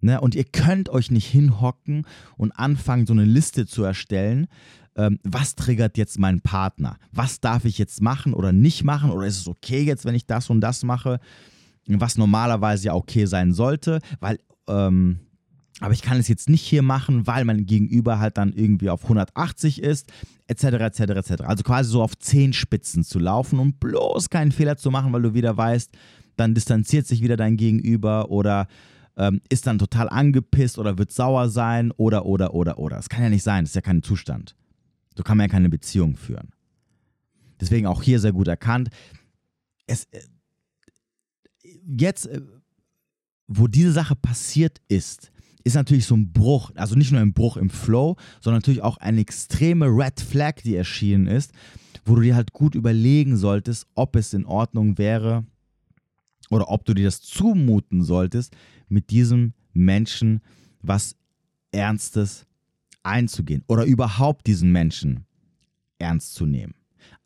[0.00, 0.20] Ne?
[0.20, 4.46] Und ihr könnt euch nicht hinhocken und anfangen, so eine Liste zu erstellen.
[4.96, 6.96] Ähm, was triggert jetzt meinen Partner?
[7.12, 9.10] Was darf ich jetzt machen oder nicht machen?
[9.10, 11.20] Oder ist es okay jetzt, wenn ich das und das mache?
[11.86, 15.20] Was normalerweise ja okay sein sollte, weil, ähm,
[15.80, 19.04] aber ich kann es jetzt nicht hier machen, weil mein Gegenüber halt dann irgendwie auf
[19.04, 20.12] 180 ist,
[20.46, 21.42] etc., etc., etc.
[21.44, 25.34] Also quasi so auf Zehenspitzen zu laufen und bloß keinen Fehler zu machen, weil du
[25.34, 25.90] wieder weißt,
[26.36, 28.66] dann distanziert sich wieder dein Gegenüber oder
[29.20, 32.96] ähm, ist dann total angepisst oder wird sauer sein oder, oder, oder, oder.
[32.96, 34.56] Das kann ja nicht sein, das ist ja kein Zustand.
[35.14, 36.48] So kann man ja keine Beziehung führen.
[37.60, 38.88] Deswegen auch hier sehr gut erkannt.
[39.86, 40.22] Es, äh,
[41.84, 42.40] jetzt, äh,
[43.46, 45.30] wo diese Sache passiert ist,
[45.64, 48.96] ist natürlich so ein Bruch, also nicht nur ein Bruch im Flow, sondern natürlich auch
[48.96, 51.52] eine extreme Red Flag, die erschienen ist,
[52.06, 55.44] wo du dir halt gut überlegen solltest, ob es in Ordnung wäre
[56.50, 58.54] oder ob du dir das zumuten solltest,
[58.88, 60.40] mit diesem Menschen
[60.82, 61.16] was
[61.72, 62.46] Ernstes
[63.02, 65.24] einzugehen oder überhaupt diesen Menschen
[65.98, 66.74] ernst zu nehmen.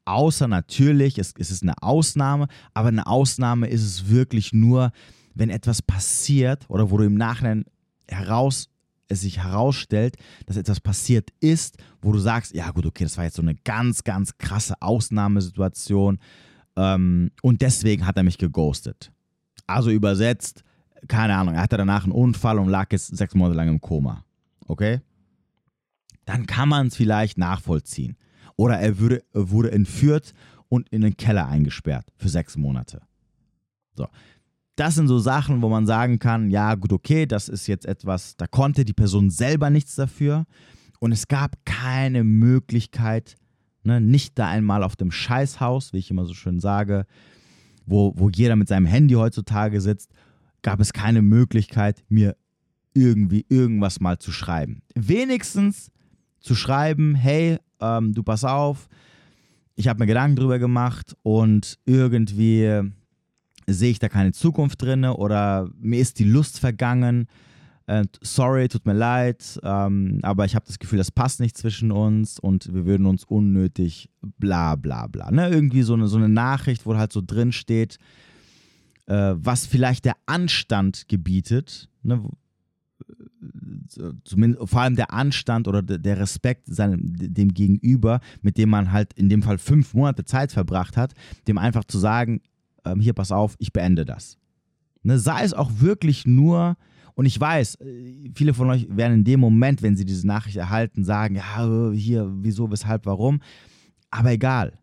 [0.05, 4.93] Außer natürlich, es, ist eine Ausnahme, aber eine Ausnahme ist es wirklich nur,
[5.35, 7.65] wenn etwas passiert oder wo du im Nachhinein
[8.07, 8.69] heraus,
[9.09, 13.25] es sich herausstellt, dass etwas passiert ist, wo du sagst, ja gut, okay, das war
[13.25, 16.19] jetzt so eine ganz, ganz krasse Ausnahmesituation
[16.77, 19.13] ähm, und deswegen hat er mich geghostet.
[19.67, 20.63] Also übersetzt,
[21.09, 24.25] keine Ahnung, er hatte danach einen Unfall und lag jetzt sechs Monate lang im Koma.
[24.67, 25.01] Okay?
[26.25, 28.17] Dann kann man es vielleicht nachvollziehen.
[28.57, 30.33] Oder er würde, wurde entführt
[30.69, 33.03] und in den Keller eingesperrt für sechs Monate.
[33.95, 34.07] So.
[34.77, 38.37] Das sind so Sachen, wo man sagen kann, ja, gut, okay, das ist jetzt etwas,
[38.37, 40.47] da konnte die Person selber nichts dafür.
[40.99, 43.37] Und es gab keine Möglichkeit,
[43.85, 47.07] ne, nicht da einmal auf dem Scheißhaus, wie ich immer so schön sage,
[47.87, 50.11] wo, wo jeder mit seinem Handy heutzutage sitzt
[50.65, 52.37] gab es keine Möglichkeit, mir
[52.95, 54.83] irgendwie irgendwas mal zu schreiben.
[54.95, 55.93] Wenigstens
[56.41, 58.89] zu schreiben, hey, ähm, du pass auf,
[59.77, 62.81] ich habe mir Gedanken drüber gemacht und irgendwie
[63.67, 67.27] sehe ich da keine Zukunft drin oder mir ist die Lust vergangen.
[67.87, 71.93] Äh, sorry, tut mir leid, ähm, aber ich habe das Gefühl, das passt nicht zwischen
[71.93, 75.31] uns und wir würden uns unnötig bla bla bla.
[75.31, 75.51] Ne?
[75.51, 77.99] Irgendwie so eine, so eine Nachricht, wo halt so drin steht,
[79.07, 82.23] äh, was vielleicht der Anstand gebietet, ne,
[83.99, 88.93] äh, zumindest vor allem der Anstand oder der Respekt seinem, dem Gegenüber, mit dem man
[88.93, 91.13] halt in dem Fall fünf Monate Zeit verbracht hat,
[91.47, 92.41] dem einfach zu sagen,
[92.87, 94.39] ähm, hier pass auf, ich beende das.
[95.03, 96.79] Ne, sei es auch wirklich nur,
[97.15, 100.57] und ich weiß, äh, viele von euch werden in dem Moment, wenn sie diese Nachricht
[100.57, 103.41] erhalten, sagen, ja, hier, wieso, weshalb, warum.
[104.11, 104.79] Aber egal.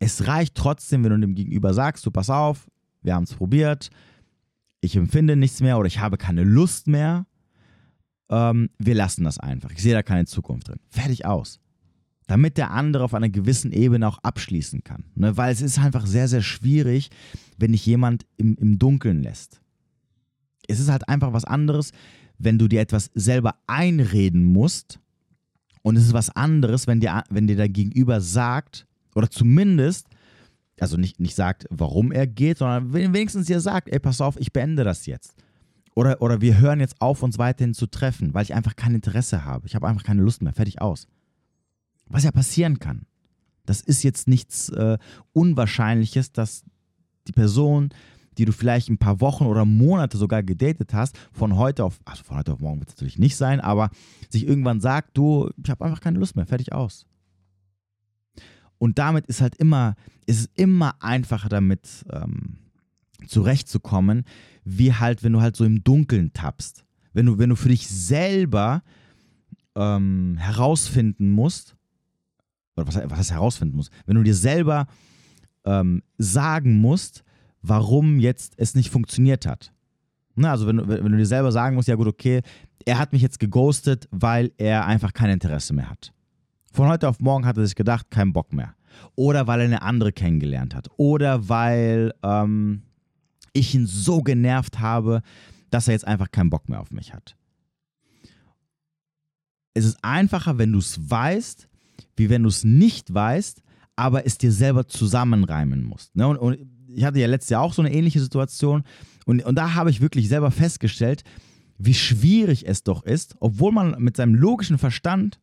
[0.00, 2.68] Es reicht trotzdem, wenn du dem Gegenüber sagst, du pass auf,
[3.02, 3.90] wir haben es probiert,
[4.80, 7.26] ich empfinde nichts mehr oder ich habe keine Lust mehr.
[8.30, 9.70] Ähm, wir lassen das einfach.
[9.72, 10.80] Ich sehe da keine Zukunft drin.
[10.88, 11.58] Fertig aus.
[12.26, 15.04] Damit der andere auf einer gewissen Ebene auch abschließen kann.
[15.14, 15.36] Ne?
[15.36, 17.10] Weil es ist einfach sehr, sehr schwierig,
[17.56, 19.62] wenn dich jemand im, im Dunkeln lässt.
[20.68, 21.90] Es ist halt einfach was anderes,
[22.38, 25.00] wenn du dir etwas selber einreden musst.
[25.82, 30.06] Und es ist was anderes, wenn dir, wenn dir der Gegenüber sagt, oder zumindest
[30.80, 34.52] also nicht, nicht sagt, warum er geht, sondern wenigstens ihr sagt, ey, pass auf, ich
[34.52, 35.34] beende das jetzt.
[35.94, 39.44] Oder, oder wir hören jetzt auf, uns weiterhin zu treffen, weil ich einfach kein Interesse
[39.44, 39.66] habe.
[39.66, 40.52] Ich habe einfach keine Lust mehr.
[40.52, 41.08] Fertig aus.
[42.06, 43.06] Was ja passieren kann.
[43.66, 44.96] Das ist jetzt nichts äh,
[45.32, 46.64] Unwahrscheinliches, dass
[47.26, 47.90] die Person,
[48.38, 52.22] die du vielleicht ein paar Wochen oder Monate sogar gedatet hast, von heute auf, also
[52.22, 53.90] von heute auf morgen wird es natürlich nicht sein, aber
[54.30, 57.04] sich irgendwann sagt, du, ich habe einfach keine Lust mehr, fertig aus.
[58.78, 59.96] Und damit ist halt immer,
[60.26, 62.58] ist es immer einfacher damit ähm,
[63.26, 64.24] zurechtzukommen,
[64.64, 66.84] wie halt, wenn du halt so im Dunkeln tappst.
[67.12, 68.84] Wenn du, wenn du für dich selber
[69.74, 71.74] ähm, herausfinden musst,
[72.76, 74.86] oder was, was heißt herausfinden musst, wenn du dir selber
[75.64, 77.24] ähm, sagen musst,
[77.62, 79.72] warum jetzt es nicht funktioniert hat.
[80.34, 82.42] Na, also wenn du, wenn du dir selber sagen musst, ja gut, okay,
[82.84, 86.12] er hat mich jetzt geghostet, weil er einfach kein Interesse mehr hat.
[86.72, 88.74] Von heute auf morgen hat er sich gedacht, kein Bock mehr.
[89.16, 90.88] Oder weil er eine andere kennengelernt hat.
[90.96, 92.82] Oder weil ähm,
[93.52, 95.22] ich ihn so genervt habe,
[95.70, 97.36] dass er jetzt einfach keinen Bock mehr auf mich hat.
[99.74, 101.68] Es ist einfacher, wenn du es weißt,
[102.16, 103.62] wie wenn du es nicht weißt,
[103.96, 106.14] aber es dir selber zusammenreimen musst.
[106.16, 106.28] Ne?
[106.28, 108.84] Und, und, ich hatte ja letztes Jahr auch so eine ähnliche Situation
[109.26, 111.22] und, und da habe ich wirklich selber festgestellt,
[111.78, 115.38] wie schwierig es doch ist, obwohl man mit seinem logischen Verstand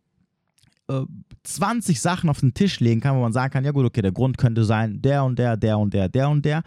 [1.43, 4.01] 20 äh, Sachen auf den Tisch legen kann, wo man sagen kann, ja gut, okay,
[4.01, 6.63] der Grund könnte sein, der und der, der und der, der und der,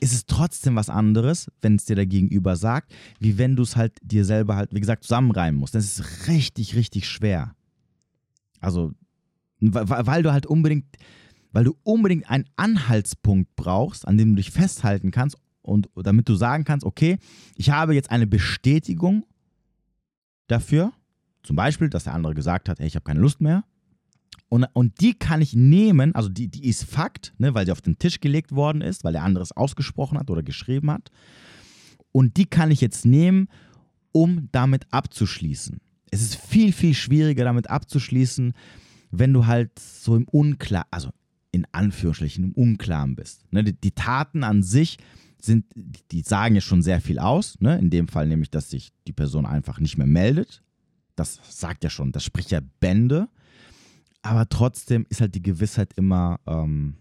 [0.00, 3.76] ist es trotzdem was anderes, wenn es dir der Gegenüber sagt, wie wenn du es
[3.76, 5.74] halt dir selber halt, wie gesagt, zusammenreimen musst.
[5.74, 7.54] Das ist richtig, richtig schwer.
[8.60, 8.92] Also,
[9.60, 10.86] weil du halt unbedingt,
[11.52, 16.34] weil du unbedingt einen Anhaltspunkt brauchst, an dem du dich festhalten kannst und damit du
[16.34, 17.18] sagen kannst, okay,
[17.56, 19.24] ich habe jetzt eine Bestätigung
[20.46, 20.92] dafür,
[21.42, 23.64] zum Beispiel, dass der andere gesagt hat, hey, ich habe keine Lust mehr.
[24.48, 27.80] Und, und die kann ich nehmen, also die, die ist Fakt, ne, weil sie auf
[27.80, 31.10] den Tisch gelegt worden ist, weil der andere es ausgesprochen hat oder geschrieben hat.
[32.10, 33.48] Und die kann ich jetzt nehmen,
[34.12, 35.80] um damit abzuschließen.
[36.10, 38.54] Es ist viel, viel schwieriger, damit abzuschließen,
[39.12, 41.10] wenn du halt so im Unklar, also
[41.52, 43.44] in Anführungsstrichen im Unklaren bist.
[43.52, 44.98] Ne, die, die, Taten an sich
[45.40, 47.60] sind, die sagen ja schon sehr viel aus.
[47.60, 47.78] Ne?
[47.78, 50.62] In dem Fall nämlich, dass sich die Person einfach nicht mehr meldet
[51.20, 53.28] das sagt ja schon, das spricht ja Bände.
[54.22, 56.94] Aber trotzdem ist halt die Gewissheit immer, ähm,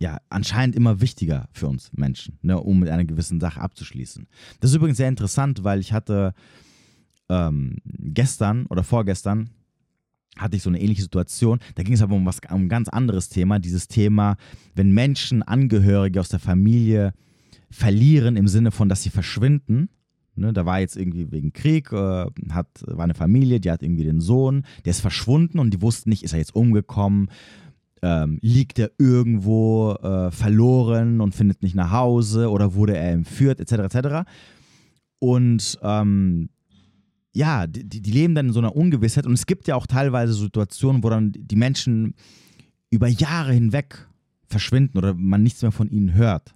[0.00, 4.26] ja, anscheinend immer wichtiger für uns Menschen, ne, um mit einer gewissen Sache abzuschließen.
[4.60, 6.34] Das ist übrigens sehr interessant, weil ich hatte
[7.28, 9.50] ähm, gestern oder vorgestern
[10.36, 11.58] hatte ich so eine ähnliche Situation.
[11.74, 13.58] Da ging es aber um, was, um ein ganz anderes Thema.
[13.58, 14.36] Dieses Thema,
[14.74, 17.12] wenn Menschen Angehörige aus der Familie
[17.70, 19.88] verlieren im Sinne von, dass sie verschwinden
[20.34, 24.04] Ne, da war jetzt irgendwie wegen Krieg, äh, hat, war eine Familie, die hat irgendwie
[24.04, 27.28] den Sohn, der ist verschwunden und die wussten nicht, ist er jetzt umgekommen,
[28.00, 33.60] ähm, liegt er irgendwo äh, verloren und findet nicht nach Hause oder wurde er entführt,
[33.60, 33.94] etc.
[33.94, 34.30] etc.
[35.18, 36.48] Und ähm,
[37.32, 40.34] ja, die, die leben dann in so einer Ungewissheit und es gibt ja auch teilweise
[40.34, 42.14] Situationen, wo dann die Menschen
[42.90, 44.06] über Jahre hinweg
[44.46, 46.54] verschwinden oder man nichts mehr von ihnen hört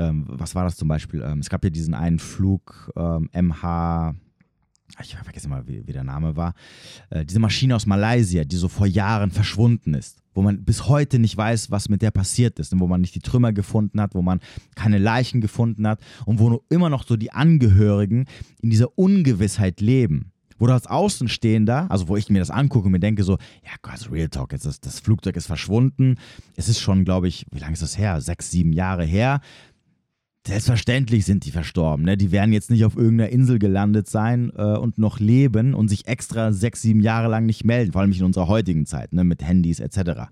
[0.00, 1.22] ähm, was war das zum Beispiel?
[1.22, 4.14] Ähm, es gab ja diesen einen Flug ähm, MH,
[5.00, 6.54] ich vergesse mal, wie, wie der Name war,
[7.10, 11.18] äh, diese Maschine aus Malaysia, die so vor Jahren verschwunden ist, wo man bis heute
[11.18, 14.22] nicht weiß, was mit der passiert ist, wo man nicht die Trümmer gefunden hat, wo
[14.22, 14.40] man
[14.74, 18.26] keine Leichen gefunden hat und wo immer noch so die Angehörigen
[18.60, 22.92] in dieser Ungewissheit leben wo du als Außenstehender, also wo ich mir das angucke und
[22.92, 26.16] mir denke so, ja Gott, Real Talk, jetzt ist, das Flugzeug ist verschwunden.
[26.54, 28.20] Es ist schon, glaube ich, wie lange ist das her?
[28.20, 29.40] Sechs, sieben Jahre her.
[30.50, 32.04] Selbstverständlich sind die verstorben.
[32.04, 32.16] Ne?
[32.16, 36.08] Die werden jetzt nicht auf irgendeiner Insel gelandet sein äh, und noch leben und sich
[36.08, 39.22] extra sechs, sieben Jahre lang nicht melden, vor allem in unserer heutigen Zeit, ne?
[39.22, 40.22] mit Handys etc.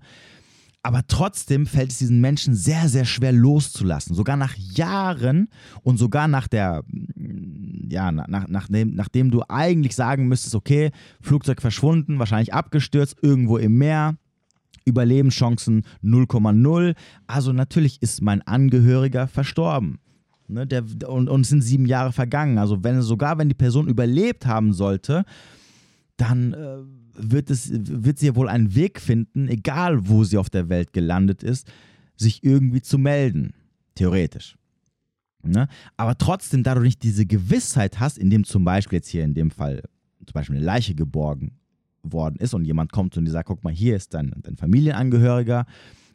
[0.83, 4.13] Aber trotzdem fällt es diesen Menschen sehr, sehr schwer loszulassen.
[4.13, 5.47] Sogar nach Jahren
[5.83, 10.91] und sogar nach der, mm, ja, nach, nachdem, nachdem du eigentlich sagen müsstest, okay,
[11.21, 14.17] Flugzeug verschwunden, wahrscheinlich abgestürzt, irgendwo im Meer,
[14.83, 16.95] Überlebenschancen 0,0.
[17.25, 19.99] Also natürlich ist mein Angehöriger verstorben.
[20.49, 22.57] Ne, der, und, und es sind sieben Jahre vergangen.
[22.57, 25.23] Also wenn sogar wenn die Person überlebt haben sollte,
[26.17, 26.77] dann äh,
[27.13, 30.91] wird, es, wird sie ja wohl einen Weg finden, egal wo sie auf der Welt
[30.91, 31.71] gelandet ist,
[32.17, 33.53] sich irgendwie zu melden.
[33.93, 34.57] Theoretisch.
[35.43, 35.67] Ne?
[35.97, 39.51] Aber trotzdem, da du nicht diese Gewissheit hast, indem zum Beispiel jetzt hier in dem
[39.51, 39.83] Fall
[40.25, 41.59] zum Beispiel eine Leiche geborgen
[42.01, 45.65] worden ist und jemand kommt und dir sagt, guck mal, hier ist dein, dein Familienangehöriger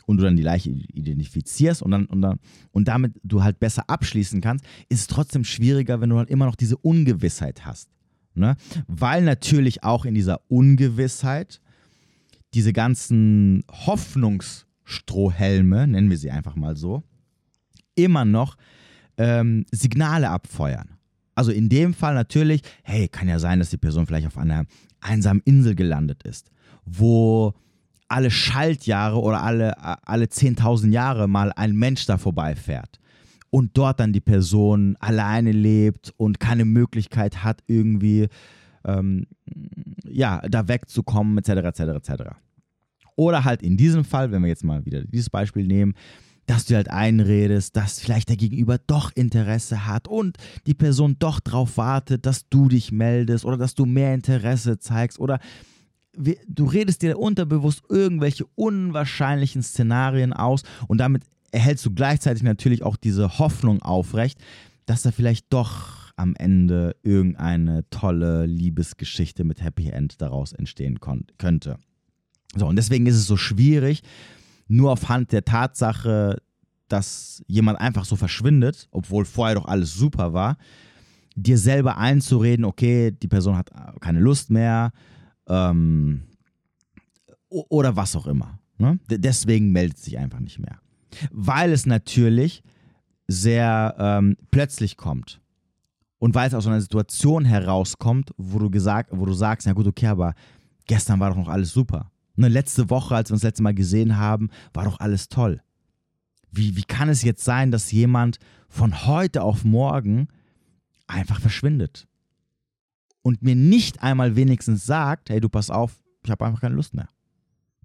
[0.07, 2.39] und du dann die Leiche identifizierst und dann, und dann
[2.73, 6.47] und damit du halt besser abschließen kannst, ist es trotzdem schwieriger, wenn du halt immer
[6.47, 7.91] noch diese Ungewissheit hast.
[8.35, 8.57] Ne?
[8.87, 11.61] Weil natürlich auch in dieser Ungewissheit
[12.55, 17.03] diese ganzen Hoffnungsstrohhelme, nennen wir sie einfach mal so,
[17.95, 18.57] immer noch
[19.17, 20.91] ähm, Signale abfeuern.
[21.35, 24.67] Also in dem Fall natürlich, hey, kann ja sein, dass die Person vielleicht auf einer
[25.01, 26.51] einsamen Insel gelandet ist,
[26.85, 27.55] wo
[28.15, 29.75] alle Schaltjahre oder alle,
[30.07, 33.01] alle 10.000 Jahre mal ein Mensch da vorbeifährt
[33.51, 38.29] und dort dann die Person alleine lebt und keine Möglichkeit hat, irgendwie
[38.85, 39.27] ähm,
[40.05, 42.23] ja, da wegzukommen, etc., etc., etc.
[43.17, 45.95] Oder halt in diesem Fall, wenn wir jetzt mal wieder dieses Beispiel nehmen,
[46.47, 50.37] dass du halt einredest, dass vielleicht der Gegenüber doch Interesse hat und
[50.69, 55.19] die Person doch darauf wartet, dass du dich meldest oder dass du mehr Interesse zeigst
[55.19, 55.41] oder
[56.17, 62.97] du redest dir unterbewusst irgendwelche unwahrscheinlichen Szenarien aus und damit erhältst du gleichzeitig natürlich auch
[62.97, 64.39] diese Hoffnung aufrecht,
[64.87, 71.01] dass da vielleicht doch am Ende irgendeine tolle Liebesgeschichte mit Happy End daraus entstehen
[71.39, 71.77] könnte.
[72.57, 74.03] So, und deswegen ist es so schwierig,
[74.69, 76.41] nur aufhand der Tatsache,
[76.89, 80.57] dass jemand einfach so verschwindet, obwohl vorher doch alles super war,
[81.35, 84.93] dir selber einzureden, okay, die Person hat keine Lust mehr
[85.49, 86.23] ähm,
[87.49, 88.59] oder was auch immer.
[88.79, 88.99] Ne?
[89.09, 90.79] Deswegen meldet sich einfach nicht mehr.
[91.31, 92.63] Weil es natürlich
[93.29, 95.41] sehr ähm, plötzlich kommt.
[96.19, 99.87] Und weil es aus einer Situation herauskommt, wo du gesagt, wo du sagst, na gut,
[99.87, 100.35] okay, aber
[100.87, 102.11] gestern war doch noch alles super.
[102.37, 105.63] Ne, letzte Woche, als wir uns das letzte Mal gesehen haben, war doch alles toll.
[106.51, 108.39] Wie, wie kann es jetzt sein, dass jemand
[108.69, 110.29] von heute auf morgen
[111.07, 112.07] einfach verschwindet?
[113.25, 116.93] Und mir nicht einmal wenigstens sagt, hey, du pass auf, ich habe einfach keine Lust
[116.93, 117.09] mehr.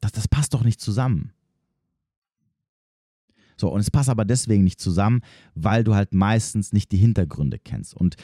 [0.02, 1.32] Das, das passt doch nicht zusammen.
[3.56, 5.22] So, und es passt aber deswegen nicht zusammen,
[5.56, 7.94] weil du halt meistens nicht die Hintergründe kennst.
[7.94, 8.18] Und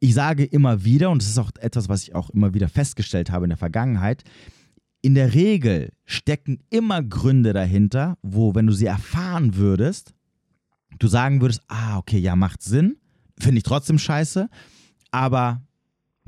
[0.00, 3.30] ich sage immer wieder, und das ist auch etwas, was ich auch immer wieder festgestellt
[3.30, 4.24] habe in der Vergangenheit,
[5.02, 10.14] in der Regel stecken immer Gründe dahinter, wo, wenn du sie erfahren würdest,
[10.98, 12.96] du sagen würdest, ah, okay, ja, macht Sinn,
[13.38, 14.48] finde ich trotzdem scheiße,
[15.12, 15.62] aber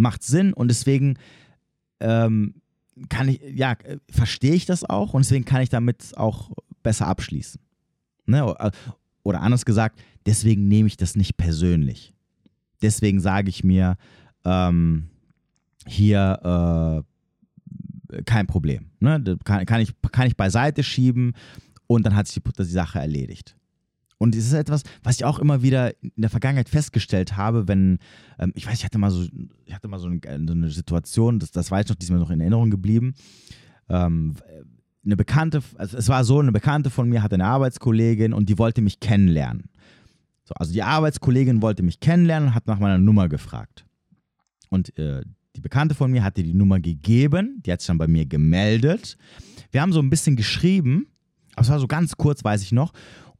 [0.02, 1.16] macht Sinn und deswegen
[2.00, 2.54] ähm,
[3.08, 3.76] kann ich, ja,
[4.10, 6.50] verstehe ich das auch und deswegen kann ich damit auch
[6.82, 7.60] besser abschließen.
[8.26, 8.54] Ne?
[9.22, 12.12] Oder anders gesagt, deswegen nehme ich das nicht persönlich.
[12.82, 13.96] Deswegen sage ich mir,
[14.44, 15.08] ähm,
[15.86, 17.04] hier,
[18.12, 18.90] äh, kein Problem.
[19.00, 19.22] Ne?
[19.44, 21.32] Kann, kann, ich, kann ich beiseite schieben
[21.86, 23.56] und dann hat sich die, die Sache erledigt.
[24.22, 27.98] Und es ist etwas, was ich auch immer wieder in der Vergangenheit festgestellt habe, wenn,
[28.38, 29.26] ähm, ich weiß, ich hatte mal so,
[29.64, 32.12] ich hatte mal so eine, so eine Situation, das, das weiß ich noch, die ist
[32.12, 33.14] mir noch in Erinnerung geblieben.
[33.88, 34.36] Ähm,
[35.04, 38.58] eine Bekannte, also es war so, eine Bekannte von mir hatte eine Arbeitskollegin und die
[38.58, 39.64] wollte mich kennenlernen.
[40.44, 43.86] So, also die Arbeitskollegin wollte mich kennenlernen und hat nach meiner Nummer gefragt.
[44.68, 45.22] Und äh,
[45.56, 49.16] die Bekannte von mir hatte die Nummer gegeben, die hat sich dann bei mir gemeldet.
[49.72, 51.08] Wir haben so ein bisschen geschrieben,
[51.54, 52.92] aber es war so ganz kurz, weiß ich noch.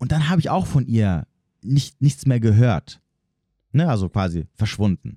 [0.02, 1.28] Und dann habe ich auch von ihr
[1.62, 3.00] nicht, nichts mehr gehört.
[3.70, 5.16] Ne, also quasi verschwunden.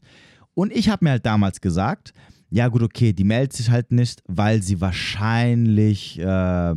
[0.53, 2.13] Und ich habe mir halt damals gesagt,
[2.51, 6.75] ja gut, okay, die meldet sich halt nicht, weil sie wahrscheinlich äh,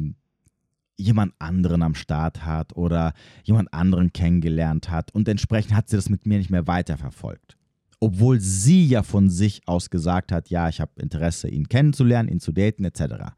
[0.96, 3.12] jemand anderen am Start hat oder
[3.44, 7.58] jemand anderen kennengelernt hat und entsprechend hat sie das mit mir nicht mehr weiterverfolgt
[8.00, 12.38] obwohl sie ja von sich aus gesagt hat, ja, ich habe Interesse, ihn kennenzulernen, ihn
[12.38, 13.32] zu daten, etc.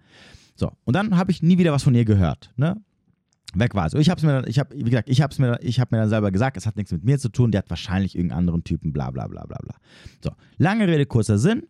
[0.55, 2.53] So, und dann habe ich nie wieder was von ihr gehört.
[2.57, 2.77] Ne?
[3.55, 3.94] Weg war es.
[3.94, 6.30] Ich habe mir, ich habe, wie gesagt, ich habe mir, ich habe mir dann selber
[6.30, 9.11] gesagt, es hat nichts mit mir zu tun, der hat wahrscheinlich irgendeinen anderen Typen, bla
[9.11, 9.74] bla bla bla bla.
[10.22, 11.64] So, lange Rede, kurzer Sinn.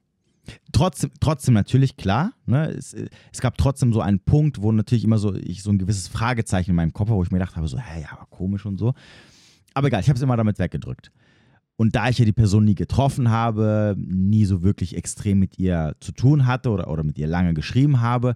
[0.72, 5.18] Trotzdem, trotzdem natürlich klar, ne, es, es, gab trotzdem so einen Punkt, wo natürlich immer
[5.18, 7.78] so ich so ein gewisses Fragezeichen in meinem Kopf, wo ich mir gedacht habe, so,
[7.78, 8.94] hä, ja, komisch und so.
[9.74, 11.12] Aber egal, ich habe es immer damit weggedrückt.
[11.76, 15.94] Und da ich ja die Person nie getroffen habe, nie so wirklich extrem mit ihr
[16.00, 18.34] zu tun hatte oder, oder mit ihr lange geschrieben habe,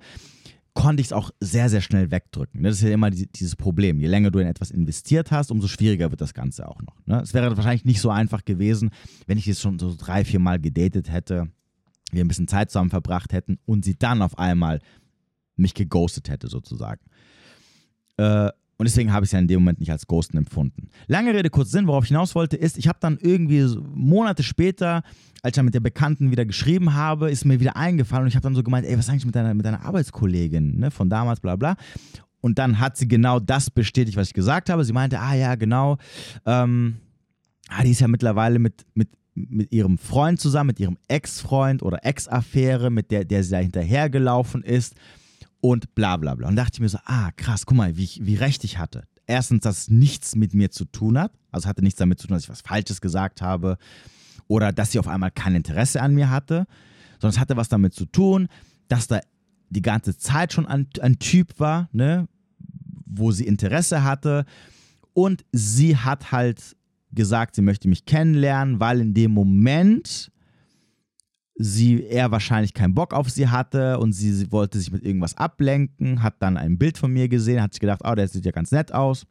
[0.74, 2.62] konnte ich es auch sehr, sehr schnell wegdrücken.
[2.62, 4.00] Das ist ja immer dieses Problem.
[4.00, 6.96] Je länger du in etwas investiert hast, umso schwieriger wird das Ganze auch noch.
[7.06, 7.20] Ne?
[7.22, 8.90] Es wäre wahrscheinlich nicht so einfach gewesen,
[9.26, 11.48] wenn ich jetzt schon so drei, vier Mal gedatet hätte,
[12.10, 14.80] wir ein bisschen Zeit zusammen verbracht hätten und sie dann auf einmal
[15.56, 17.00] mich geghostet hätte, sozusagen.
[18.16, 20.88] Äh, Und deswegen habe ich es ja in dem Moment nicht als Ghosten empfunden.
[21.06, 25.02] Lange Rede, kurz Sinn, worauf ich hinaus wollte, ist, ich habe dann irgendwie Monate später,
[25.42, 28.34] als ich dann mit der Bekannten wieder geschrieben habe, ist mir wieder eingefallen und ich
[28.34, 31.40] habe dann so gemeint, ey, was eigentlich mit deiner, mit deiner Arbeitskollegin ne, von damals,
[31.40, 31.76] bla bla.
[32.40, 34.84] Und dann hat sie genau das bestätigt, was ich gesagt habe.
[34.84, 35.96] Sie meinte, ah ja, genau,
[36.44, 36.96] ähm,
[37.68, 42.04] ah, die ist ja mittlerweile mit, mit, mit ihrem Freund zusammen, mit ihrem Ex-Freund oder
[42.04, 44.94] Ex-Affäre, mit der, der sie da hinterhergelaufen ist
[45.64, 46.48] und bla bla bla.
[46.48, 49.04] Und dachte ich mir so, ah, krass, guck mal, wie, ich, wie recht ich hatte.
[49.26, 51.32] Erstens, dass es nichts mit mir zu tun hat.
[51.52, 53.78] Also hatte nichts damit zu tun, dass ich was Falsches gesagt habe
[54.46, 56.66] oder dass sie auf einmal kein Interesse an mir hatte,
[57.18, 58.48] sondern es hatte was damit zu tun,
[58.88, 59.20] dass da
[59.70, 62.28] die ganze Zeit schon ein, ein Typ war, ne,
[63.06, 64.44] wo sie Interesse hatte.
[65.14, 66.76] Und sie hat halt
[67.10, 70.30] gesagt, sie möchte mich kennenlernen, weil in dem Moment
[71.56, 75.36] sie er wahrscheinlich keinen Bock auf sie hatte und sie, sie, wollte sich mit irgendwas
[75.36, 78.52] ablenken, hat dann ein Bild von mir gesehen, hat sich gedacht, oh, der sieht ja
[78.52, 79.26] ganz nett aus.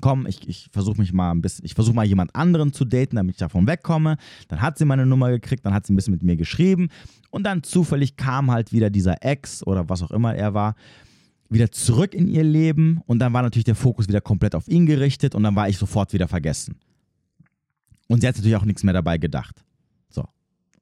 [0.00, 3.16] Komm, ich, ich versuche mich mal ein bisschen, ich versuche mal jemand anderen zu daten,
[3.16, 4.16] damit ich davon wegkomme.
[4.48, 6.88] Dann hat sie meine Nummer gekriegt, dann hat sie ein bisschen mit mir geschrieben
[7.28, 10.74] und dann zufällig kam halt wieder dieser Ex oder was auch immer er war,
[11.50, 14.86] wieder zurück in ihr Leben und dann war natürlich der Fokus wieder komplett auf ihn
[14.86, 16.76] gerichtet und dann war ich sofort wieder vergessen.
[18.08, 19.62] Und sie hat natürlich auch nichts mehr dabei gedacht.
[20.08, 20.24] So.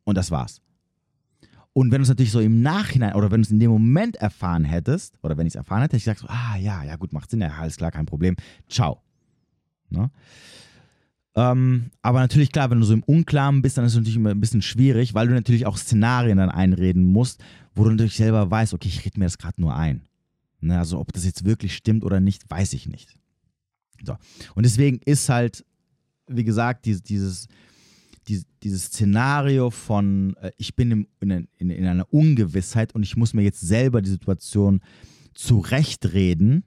[0.05, 0.61] Und das war's.
[1.79, 4.17] Und wenn du es natürlich so im Nachhinein oder wenn du es in dem Moment
[4.17, 7.13] erfahren hättest, oder wenn ich es erfahren hätte, ich gesagt, so, ah ja, ja gut,
[7.13, 8.35] macht Sinn, ja, alles klar, kein Problem,
[8.69, 9.01] ciao.
[9.89, 10.11] Ne?
[11.37, 14.31] Ähm, aber natürlich, klar, wenn du so im Unklaren bist, dann ist es natürlich immer
[14.31, 17.45] ein bisschen schwierig, weil du natürlich auch Szenarien dann einreden musst,
[17.77, 20.03] wo du natürlich selber weißt, okay, ich rede mir das gerade nur ein.
[20.61, 20.77] Ne?
[20.77, 23.17] Also ob das jetzt wirklich stimmt oder nicht, weiß ich nicht.
[24.05, 24.17] So.
[24.57, 25.65] Und deswegen ist halt,
[26.27, 27.47] wie gesagt, dieses, dieses
[28.29, 33.17] die, dieses Szenario von, äh, ich bin im, in, in, in einer Ungewissheit und ich
[33.17, 34.81] muss mir jetzt selber die Situation
[35.35, 36.65] zurechtreden,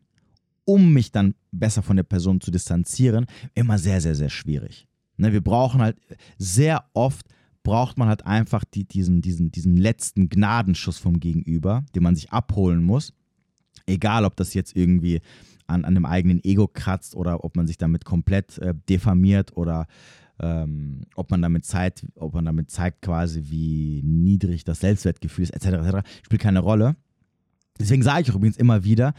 [0.66, 4.88] um mich dann besser von der Person zu distanzieren, immer sehr, sehr, sehr schwierig.
[5.18, 5.98] Ne, wir brauchen halt
[6.38, 7.26] sehr oft
[7.64, 12.32] braucht man halt einfach die, diesen, diesen, diesen letzten Gnadenschuss vom Gegenüber, den man sich
[12.32, 13.14] abholen muss.
[13.86, 15.22] Egal, ob das jetzt irgendwie
[15.68, 19.88] an, an dem eigenen Ego kratzt oder ob man sich damit komplett äh, diffamiert oder
[20.42, 25.52] ähm, ob man damit zeigt, ob man damit zeigt quasi, wie niedrig das Selbstwertgefühl ist,
[25.52, 26.96] etc., etc., spielt keine Rolle.
[27.80, 29.14] Deswegen sage ich auch übrigens immer wieder,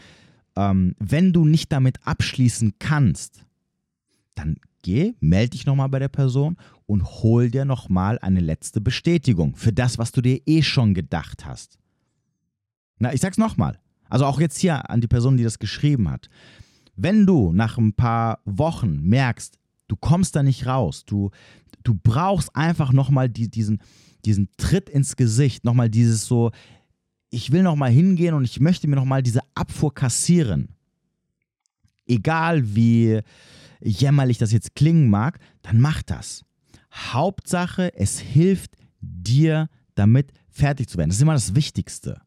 [0.55, 3.45] ähm, wenn du nicht damit abschließen kannst,
[4.35, 9.55] dann geh, melde dich nochmal bei der Person und hol dir nochmal eine letzte Bestätigung
[9.55, 11.79] für das, was du dir eh schon gedacht hast.
[12.99, 13.79] Na, ich sag's nochmal.
[14.09, 16.29] Also auch jetzt hier an die Person, die das geschrieben hat.
[16.95, 19.57] Wenn du nach ein paar Wochen merkst,
[19.93, 21.05] Du kommst da nicht raus.
[21.05, 21.29] Du,
[21.83, 23.79] du brauchst einfach nochmal die, diesen,
[24.25, 26.49] diesen Tritt ins Gesicht, nochmal dieses so,
[27.29, 30.69] ich will nochmal hingehen und ich möchte mir nochmal diese Abfuhr kassieren.
[32.07, 33.19] Egal wie
[33.81, 36.43] jämmerlich das jetzt klingen mag, dann mach das.
[36.91, 41.11] Hauptsache, es hilft dir damit fertig zu werden.
[41.11, 42.19] Das ist immer das Wichtigste.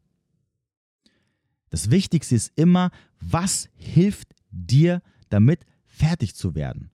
[1.69, 6.91] Das Wichtigste ist immer, was hilft dir damit fertig zu werden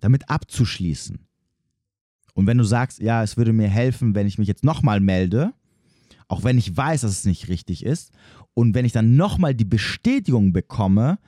[0.00, 1.18] damit abzuschließen.
[2.34, 5.52] Und wenn du sagst, ja, es würde mir helfen, wenn ich mich jetzt nochmal melde,
[6.28, 8.12] auch wenn ich weiß, dass es nicht richtig ist,
[8.54, 11.18] und wenn ich dann nochmal die Bestätigung bekomme,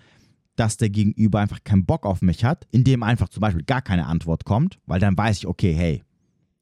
[0.57, 4.07] dass der Gegenüber einfach keinen Bock auf mich hat, indem einfach zum Beispiel gar keine
[4.07, 6.03] Antwort kommt, weil dann weiß ich, okay, hey,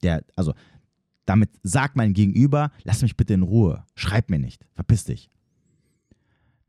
[0.03, 0.55] der, also
[1.25, 5.31] damit sagt mein Gegenüber, lass mich bitte in Ruhe, schreib mir nicht, verpiss dich.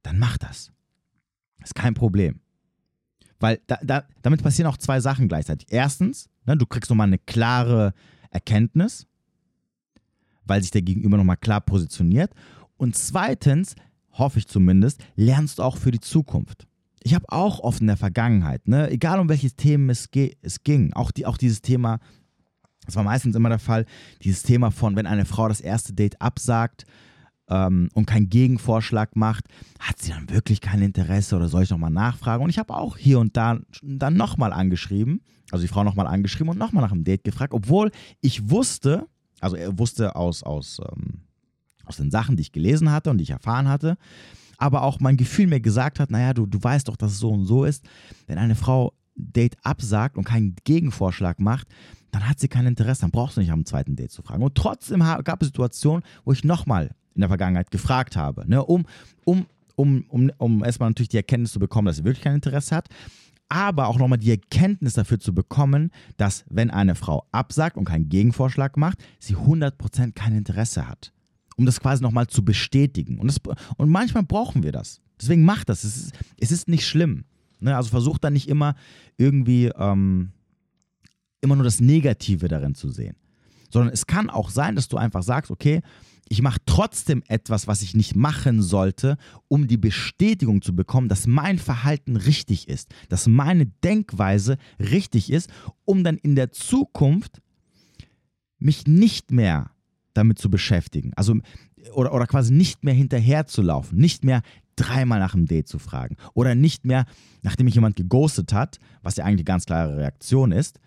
[0.01, 0.71] Dann mach das.
[1.63, 2.39] Ist kein Problem.
[3.39, 5.67] Weil da, da, damit passieren auch zwei Sachen gleichzeitig.
[5.71, 7.93] Erstens, ne, du kriegst nochmal eine klare
[8.31, 9.07] Erkenntnis,
[10.45, 12.31] weil sich der Gegenüber nochmal klar positioniert.
[12.77, 13.75] Und zweitens,
[14.11, 16.67] hoffe ich zumindest, lernst du auch für die Zukunft.
[17.01, 20.09] Ich habe auch oft in der Vergangenheit, ne, egal um welches Themen es,
[20.41, 21.99] es ging, auch, die, auch dieses Thema,
[22.85, 23.85] das war meistens immer der Fall,
[24.21, 26.85] dieses Thema von, wenn eine Frau das erste Date absagt,
[27.49, 29.45] ähm, und keinen Gegenvorschlag macht,
[29.79, 32.43] hat sie dann wirklich kein Interesse oder soll ich nochmal nachfragen?
[32.43, 35.21] Und ich habe auch hier und da dann nochmal angeschrieben,
[35.51, 37.91] also die Frau nochmal angeschrieben und nochmal nach einem Date gefragt, obwohl
[38.21, 39.07] ich wusste,
[39.41, 41.21] also er wusste aus, aus, ähm,
[41.85, 43.97] aus den Sachen, die ich gelesen hatte und die ich erfahren hatte,
[44.57, 47.31] aber auch mein Gefühl mir gesagt hat, naja, du, du weißt doch, dass es so
[47.31, 47.85] und so ist.
[48.27, 51.67] Wenn eine Frau Date absagt und keinen Gegenvorschlag macht,
[52.11, 54.43] dann hat sie kein Interesse, dann brauchst du nicht am zweiten Date zu fragen.
[54.43, 58.85] Und trotzdem gab es Situationen, wo ich nochmal in der Vergangenheit gefragt habe, ne, um,
[59.25, 59.45] um,
[59.75, 62.89] um, um, um erstmal natürlich die Erkenntnis zu bekommen, dass sie wirklich kein Interesse hat,
[63.49, 68.07] aber auch nochmal die Erkenntnis dafür zu bekommen, dass wenn eine Frau absagt und keinen
[68.07, 71.11] Gegenvorschlag macht, sie 100% kein Interesse hat.
[71.57, 73.19] Um das quasi nochmal zu bestätigen.
[73.19, 73.41] Und, das,
[73.75, 75.01] und manchmal brauchen wir das.
[75.19, 75.83] Deswegen macht das.
[75.83, 77.25] Es ist, es ist nicht schlimm.
[77.59, 77.75] Ne?
[77.75, 78.75] Also versucht da nicht immer
[79.17, 80.31] irgendwie ähm,
[81.41, 83.15] immer nur das Negative darin zu sehen.
[83.69, 85.81] Sondern es kann auch sein, dass du einfach sagst, okay,
[86.29, 89.17] ich mache trotzdem etwas, was ich nicht machen sollte,
[89.47, 95.49] um die Bestätigung zu bekommen, dass mein Verhalten richtig ist, dass meine Denkweise richtig ist,
[95.85, 97.41] um dann in der Zukunft
[98.59, 99.71] mich nicht mehr
[100.13, 101.13] damit zu beschäftigen.
[101.15, 101.35] Also
[101.93, 104.41] oder, oder quasi nicht mehr hinterherzulaufen, nicht mehr
[104.75, 107.05] dreimal nach einem Date zu fragen oder nicht mehr,
[107.41, 110.79] nachdem mich jemand geghostet hat, was ja eigentlich eine ganz klare Reaktion ist,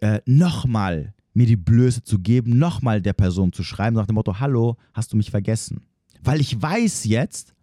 [0.00, 4.38] äh, nochmal mir die Blöße zu geben, nochmal der Person zu schreiben, nach dem Motto,
[4.38, 5.82] hallo, hast du mich vergessen?
[6.22, 7.54] Weil ich weiß jetzt,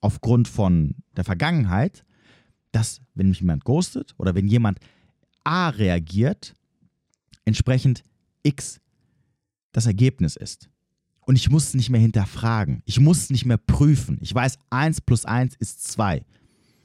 [0.00, 2.04] aufgrund von der Vergangenheit,
[2.72, 4.78] dass wenn mich jemand ghostet oder wenn jemand
[5.44, 6.54] A reagiert,
[7.44, 8.02] entsprechend
[8.42, 8.80] X
[9.72, 10.68] das Ergebnis ist.
[11.20, 12.82] Und ich muss es nicht mehr hinterfragen.
[12.84, 14.18] Ich muss es nicht mehr prüfen.
[14.20, 16.24] Ich weiß, 1 plus 1 ist 2.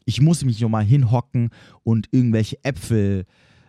[0.06, 1.52] Ich muss mich nochmal hinhocken
[1.84, 3.26] und irgendwelche Äpfel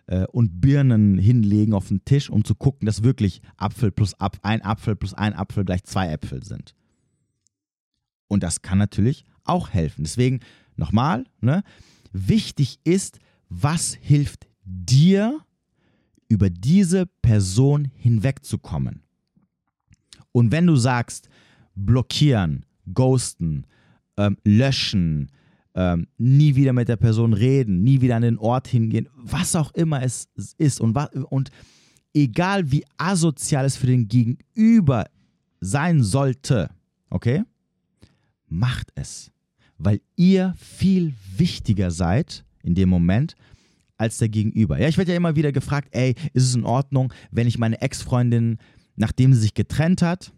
[0.07, 4.39] äh, und Birnen hinlegen auf den Tisch, um zu gucken, dass wirklich Apfel plus Ap
[4.43, 6.75] ein Apfel plus ein Apfel gleich zwei Äpfel sind.
[8.29, 10.05] Und das kann natürlich auch helfen.
[10.05, 10.41] Deswegen
[10.77, 11.63] nochmal, ne?
[12.13, 15.41] wichtig ist, was hilft dir,
[16.29, 19.03] über diese Person hinwegzukommen.
[20.33, 21.29] Und wenn du sagst,
[21.75, 23.67] blockieren, ghosten,
[24.17, 25.31] ähm, löschen,
[25.75, 29.73] ähm, nie wieder mit der Person reden, nie wieder an den Ort hingehen, was auch
[29.73, 30.97] immer es ist und,
[31.31, 31.51] und
[32.15, 35.07] egal wie asozial es für den Gegenüber
[35.61, 36.71] sein sollte,
[37.11, 37.45] okay,
[38.49, 39.31] macht es,
[39.79, 43.35] weil ihr viel wichtiger seid in dem Moment
[43.97, 44.79] als der Gegenüber.
[44.81, 47.81] Ja, ich werde ja immer wieder gefragt, ey, ist es in Ordnung, wenn ich meine
[47.81, 48.59] Ex-Freundin,
[48.97, 50.33] nachdem sie sich getrennt hat,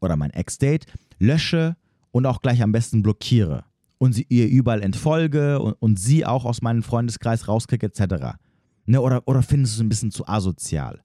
[0.00, 0.86] oder mein Ex-Date,
[1.18, 1.76] lösche
[2.10, 3.64] und auch gleich am besten blockiere
[4.00, 8.38] und sie ihr überall entfolge und, und sie auch aus meinem Freundeskreis rauskriege, etc.
[8.86, 11.02] Ne, oder, oder findest du es ein bisschen zu asozial?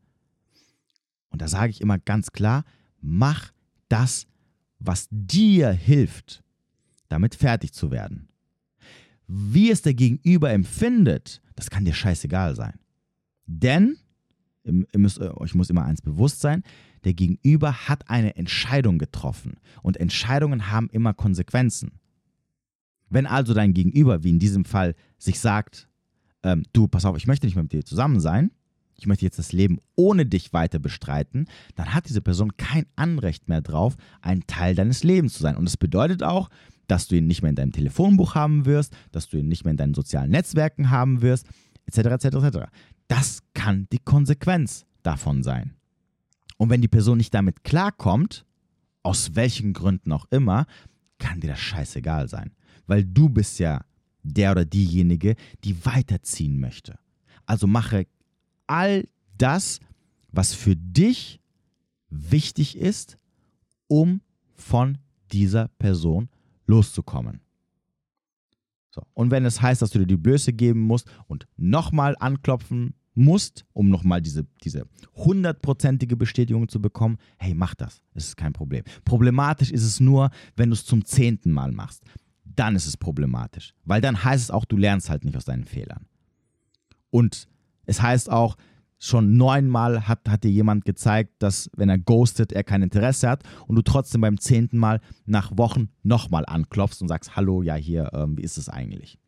[1.29, 2.63] Und da sage ich immer ganz klar,
[3.01, 3.51] mach
[3.89, 4.27] das,
[4.79, 6.41] was dir hilft,
[7.09, 8.29] damit fertig zu werden.
[9.27, 12.79] Wie es der Gegenüber empfindet, das kann dir scheißegal sein.
[13.45, 13.97] Denn,
[14.63, 16.63] ihr müsst euch muss immer eins bewusst sein,
[17.03, 21.99] der Gegenüber hat eine Entscheidung getroffen und Entscheidungen haben immer Konsequenzen.
[23.09, 25.87] Wenn also dein Gegenüber, wie in diesem Fall, sich sagt,
[26.43, 28.51] ähm, du, pass auf, ich möchte nicht mehr mit dir zusammen sein,
[28.97, 33.49] ich möchte jetzt das Leben ohne dich weiter bestreiten, dann hat diese Person kein Anrecht
[33.49, 35.57] mehr drauf, ein Teil deines Lebens zu sein.
[35.57, 36.49] Und das bedeutet auch,
[36.87, 39.71] dass du ihn nicht mehr in deinem Telefonbuch haben wirst, dass du ihn nicht mehr
[39.71, 41.47] in deinen sozialen Netzwerken haben wirst,
[41.87, 42.57] etc., etc., etc.
[43.07, 45.73] Das kann die Konsequenz davon sein.
[46.57, 48.45] Und wenn die Person nicht damit klarkommt,
[49.03, 50.65] aus welchen Gründen auch immer,
[51.17, 52.54] kann dir das scheißegal sein
[52.87, 53.83] weil du bist ja
[54.23, 56.97] der oder diejenige, die weiterziehen möchte.
[57.45, 58.07] Also mache
[58.67, 59.07] all
[59.37, 59.79] das,
[60.31, 61.39] was für dich
[62.09, 63.17] wichtig ist,
[63.87, 64.21] um
[64.55, 64.97] von
[65.31, 66.29] dieser Person
[66.65, 67.41] loszukommen.
[68.89, 69.01] So.
[69.13, 73.65] Und wenn es heißt, dass du dir die Blöße geben musst und nochmal anklopfen musst,
[73.73, 78.01] um nochmal diese, diese hundertprozentige Bestätigung zu bekommen, hey, mach das.
[78.13, 78.83] Es ist kein Problem.
[79.03, 82.03] Problematisch ist es nur, wenn du es zum zehnten Mal machst
[82.55, 83.73] dann ist es problematisch.
[83.83, 86.07] Weil dann heißt es auch, du lernst halt nicht aus deinen Fehlern.
[87.09, 87.47] Und
[87.85, 88.57] es heißt auch,
[88.97, 93.43] schon neunmal hat, hat dir jemand gezeigt, dass wenn er ghostet, er kein Interesse hat
[93.67, 98.11] und du trotzdem beim zehnten Mal nach Wochen nochmal anklopfst und sagst, hallo, ja hier,
[98.13, 99.19] ähm, wie ist es eigentlich?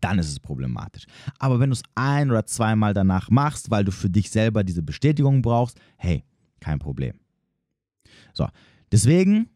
[0.00, 1.06] Dann ist es problematisch.
[1.38, 4.82] Aber wenn du es ein oder zweimal danach machst, weil du für dich selber diese
[4.82, 6.24] Bestätigung brauchst, hey,
[6.60, 7.18] kein Problem.
[8.34, 8.48] So,
[8.90, 9.48] deswegen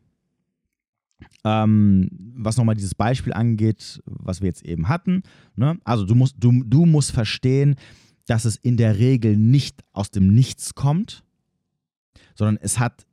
[1.45, 5.23] ähm, was nochmal dieses Beispiel angeht, was wir jetzt eben hatten.
[5.55, 5.79] Ne?
[5.85, 7.77] Also du musst, du, du musst verstehen,
[8.27, 11.25] dass es in der Regel nicht aus dem Nichts kommt,
[12.35, 13.07] sondern es hat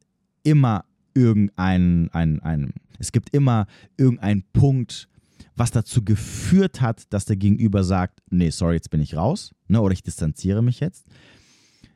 [0.43, 5.07] immer irgendeinen, ein, ein, es gibt immer irgendeinen Punkt,
[5.55, 9.79] was dazu geführt hat, dass der Gegenüber sagt, nee, sorry, jetzt bin ich raus, ne,
[9.79, 11.05] oder ich distanziere mich jetzt.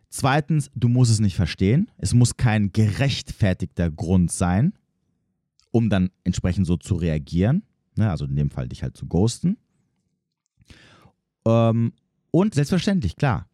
[0.09, 1.91] Zweitens, du musst es nicht verstehen.
[1.97, 4.73] Es muss kein gerechtfertigter Grund sein
[5.77, 7.61] um dann entsprechend so zu reagieren.
[7.95, 8.09] Ne?
[8.09, 9.57] Also in dem Fall dich halt zu ghosten.
[11.45, 11.93] Ähm,
[12.31, 13.47] und selbstverständlich, klar,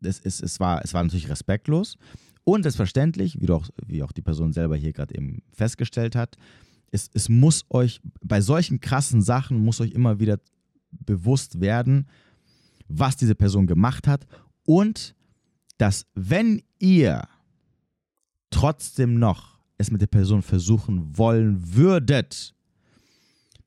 [0.00, 1.98] es, es, es, war, es war natürlich respektlos.
[2.44, 6.38] Und selbstverständlich, wie, auch, wie auch die Person selber hier gerade eben festgestellt hat,
[6.90, 10.40] es, es muss euch, bei solchen krassen Sachen muss euch immer wieder
[10.90, 12.08] bewusst werden,
[12.88, 14.26] was diese Person gemacht hat
[14.64, 15.14] und
[15.76, 17.28] dass wenn ihr
[18.48, 22.54] trotzdem noch es mit der Person versuchen wollen würdet,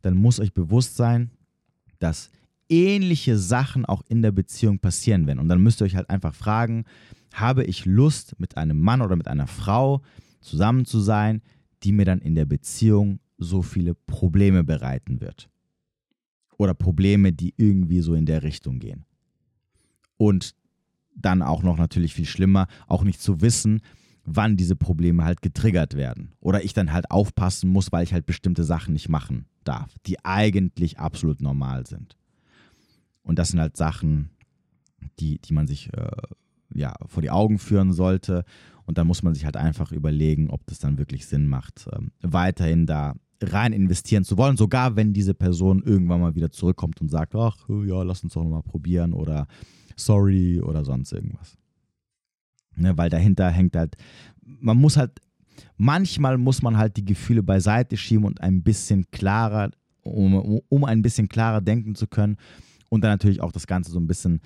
[0.02, 1.32] dann muss euch bewusst sein,
[2.00, 2.30] dass
[2.70, 5.40] ähnliche Sachen auch in der Beziehung passieren werden.
[5.40, 6.86] Und dann müsst ihr euch halt einfach fragen,
[7.34, 10.02] habe ich Lust, mit einem Mann oder mit einer Frau
[10.42, 11.42] zusammen zu sein,
[11.84, 15.50] die mir dann in der Beziehung so viele Probleme bereiten wird.
[16.58, 19.06] Oder Probleme, die irgendwie so in der Richtung gehen.
[20.18, 20.56] Und
[21.16, 23.82] dann auch noch natürlich viel schlimmer, auch nicht zu wissen,
[24.26, 26.34] wann diese Probleme halt getriggert werden.
[26.40, 30.24] Oder ich dann halt aufpassen muss, weil ich halt bestimmte Sachen nicht machen darf, die
[30.24, 32.18] eigentlich absolut normal sind.
[33.24, 34.30] Und das sind halt Sachen,
[35.20, 36.12] die, die man sich äh,
[36.74, 38.46] ja, vor die Augen führen sollte.
[38.86, 42.12] Und dann muss man sich halt einfach überlegen, ob das dann wirklich Sinn macht, ähm,
[42.22, 47.10] weiterhin da rein investieren zu wollen, sogar wenn diese Person irgendwann mal wieder zurückkommt und
[47.10, 49.48] sagt, ach ja, lass uns doch nochmal probieren oder
[49.96, 51.58] sorry oder sonst irgendwas.
[52.76, 53.96] Ne, weil dahinter hängt halt,
[54.42, 55.20] man muss halt,
[55.78, 59.72] manchmal muss man halt die Gefühle beiseite schieben und ein bisschen klarer,
[60.02, 62.38] um, um ein bisschen klarer denken zu können
[62.90, 64.42] und dann natürlich auch das Ganze so ein bisschen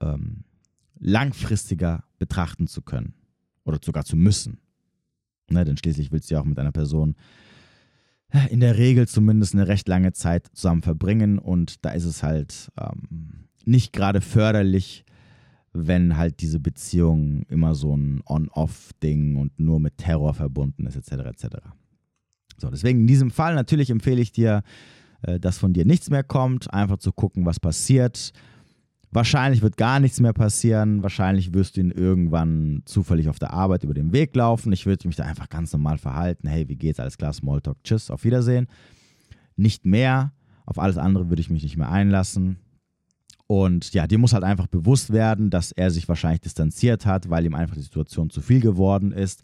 [0.00, 0.44] ähm,
[0.98, 3.14] langfristiger betrachten zu können
[3.64, 4.58] oder sogar zu müssen.
[5.50, 7.16] Ne, denn schließlich willst du ja auch mit einer Person
[8.48, 12.70] in der Regel zumindest eine recht lange Zeit zusammen verbringen und da ist es halt
[12.78, 15.04] ähm, nicht gerade förderlich,
[15.72, 21.26] wenn halt diese Beziehung immer so ein On-Off-Ding und nur mit Terror verbunden ist, etc.
[21.26, 21.46] etc.
[22.58, 24.62] So, deswegen in diesem Fall natürlich empfehle ich dir,
[25.22, 28.32] äh, dass von dir nichts mehr kommt, einfach zu gucken, was passiert
[29.12, 31.02] Wahrscheinlich wird gar nichts mehr passieren.
[31.02, 34.72] Wahrscheinlich wirst du ihn irgendwann zufällig auf der Arbeit über den Weg laufen.
[34.72, 36.46] Ich würde mich da einfach ganz normal verhalten.
[36.46, 37.00] Hey, wie geht's?
[37.00, 37.82] Alles klar, Smalltalk.
[37.82, 38.68] Tschüss, auf Wiedersehen.
[39.56, 40.32] Nicht mehr.
[40.64, 42.58] Auf alles andere würde ich mich nicht mehr einlassen.
[43.50, 47.44] Und ja, dir muss halt einfach bewusst werden, dass er sich wahrscheinlich distanziert hat, weil
[47.44, 49.42] ihm einfach die Situation zu viel geworden ist.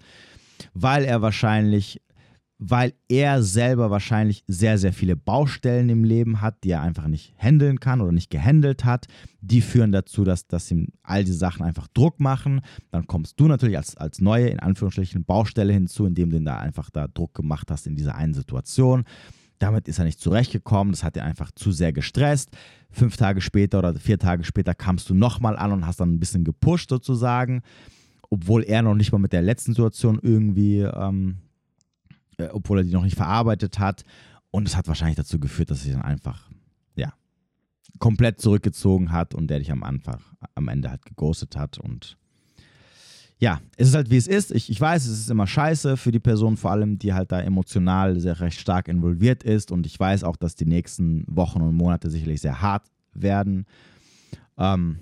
[0.74, 2.00] Weil er wahrscheinlich
[2.58, 7.34] weil er selber wahrscheinlich sehr, sehr viele Baustellen im Leben hat, die er einfach nicht
[7.36, 9.08] handeln kann oder nicht gehandelt hat.
[9.42, 12.62] Die führen dazu, dass, dass ihm all diese Sachen einfach Druck machen.
[12.92, 16.88] Dann kommst du natürlich als, als neue, in Anführungsstrichen, Baustelle hinzu, indem du da einfach
[16.88, 19.04] da Druck gemacht hast in dieser einen Situation.
[19.58, 22.50] Damit ist er nicht zurechtgekommen, das hat ihn einfach zu sehr gestresst.
[22.90, 26.20] Fünf Tage später oder vier Tage später kamst du nochmal an und hast dann ein
[26.20, 27.62] bisschen gepusht sozusagen,
[28.30, 31.38] obwohl er noch nicht mal mit der letzten Situation irgendwie ähm,
[32.38, 34.04] äh, obwohl er die noch nicht verarbeitet hat.
[34.50, 36.50] Und es hat wahrscheinlich dazu geführt, dass er sich dann einfach,
[36.94, 37.12] ja,
[37.98, 40.20] komplett zurückgezogen hat und der dich am Anfang,
[40.54, 41.78] am Ende halt geghostet hat.
[41.78, 42.16] Und
[43.38, 44.50] ja, es ist halt wie es ist.
[44.50, 47.40] Ich, ich weiß, es ist immer scheiße für die Person, vor allem, die halt da
[47.40, 49.70] emotional sehr recht stark involviert ist.
[49.70, 53.66] Und ich weiß auch, dass die nächsten Wochen und Monate sicherlich sehr hart werden.
[54.56, 54.98] Ähm,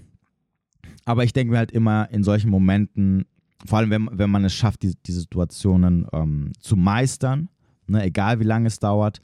[1.05, 3.27] aber ich denke mir halt immer in solchen Momenten,
[3.67, 7.49] vor allem, wenn, wenn man es schafft, die, die Situationen ähm, zu meistern,
[7.87, 9.21] ne, egal wie lange es dauert,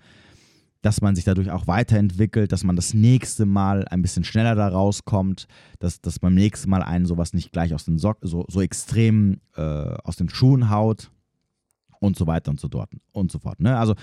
[0.83, 4.69] dass man sich dadurch auch weiterentwickelt, dass man das nächste Mal ein bisschen schneller da
[4.69, 5.47] rauskommt,
[5.79, 9.61] dass, dass beim nächsten Mal einen sowas nicht gleich aus den so, so extrem äh,
[9.61, 11.11] aus den Schuhen haut
[12.01, 13.61] und so weiter und so, dort, und so fort.
[13.61, 13.77] Ne?
[13.77, 13.95] Also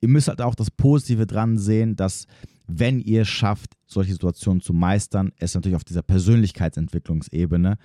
[0.00, 2.26] ihr müsst halt auch das Positive dran sehen, dass
[2.66, 7.76] wenn ihr es schafft, solche Situationen zu meistern, es natürlich auf dieser Persönlichkeitsentwicklungsebene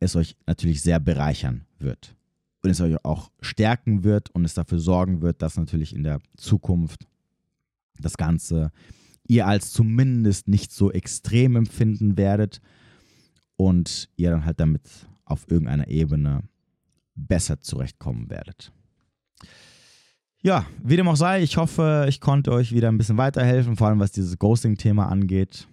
[0.00, 2.16] es euch natürlich sehr bereichern wird.
[2.62, 6.20] Und es euch auch stärken wird und es dafür sorgen wird, dass natürlich in der
[6.36, 7.06] Zukunft
[8.00, 8.72] das Ganze
[9.26, 12.60] ihr als zumindest nicht so extrem empfinden werdet
[13.56, 14.82] und ihr dann halt damit
[15.24, 16.42] auf irgendeiner Ebene
[17.14, 18.72] besser zurechtkommen werdet.
[20.42, 23.88] Ja, wie dem auch sei, ich hoffe, ich konnte euch wieder ein bisschen weiterhelfen, vor
[23.88, 25.68] allem was dieses Ghosting-Thema angeht.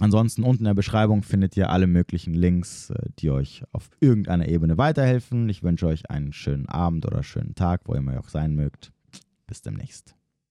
[0.00, 4.46] Ansonsten unten in der Beschreibung findet ihr alle möglichen Links, äh, die euch auf irgendeiner
[4.46, 5.48] Ebene weiterhelfen.
[5.48, 8.92] Ich wünsche euch einen schönen Abend oder schönen Tag, wo immer ihr auch sein mögt.
[9.48, 10.17] Bis demnächst.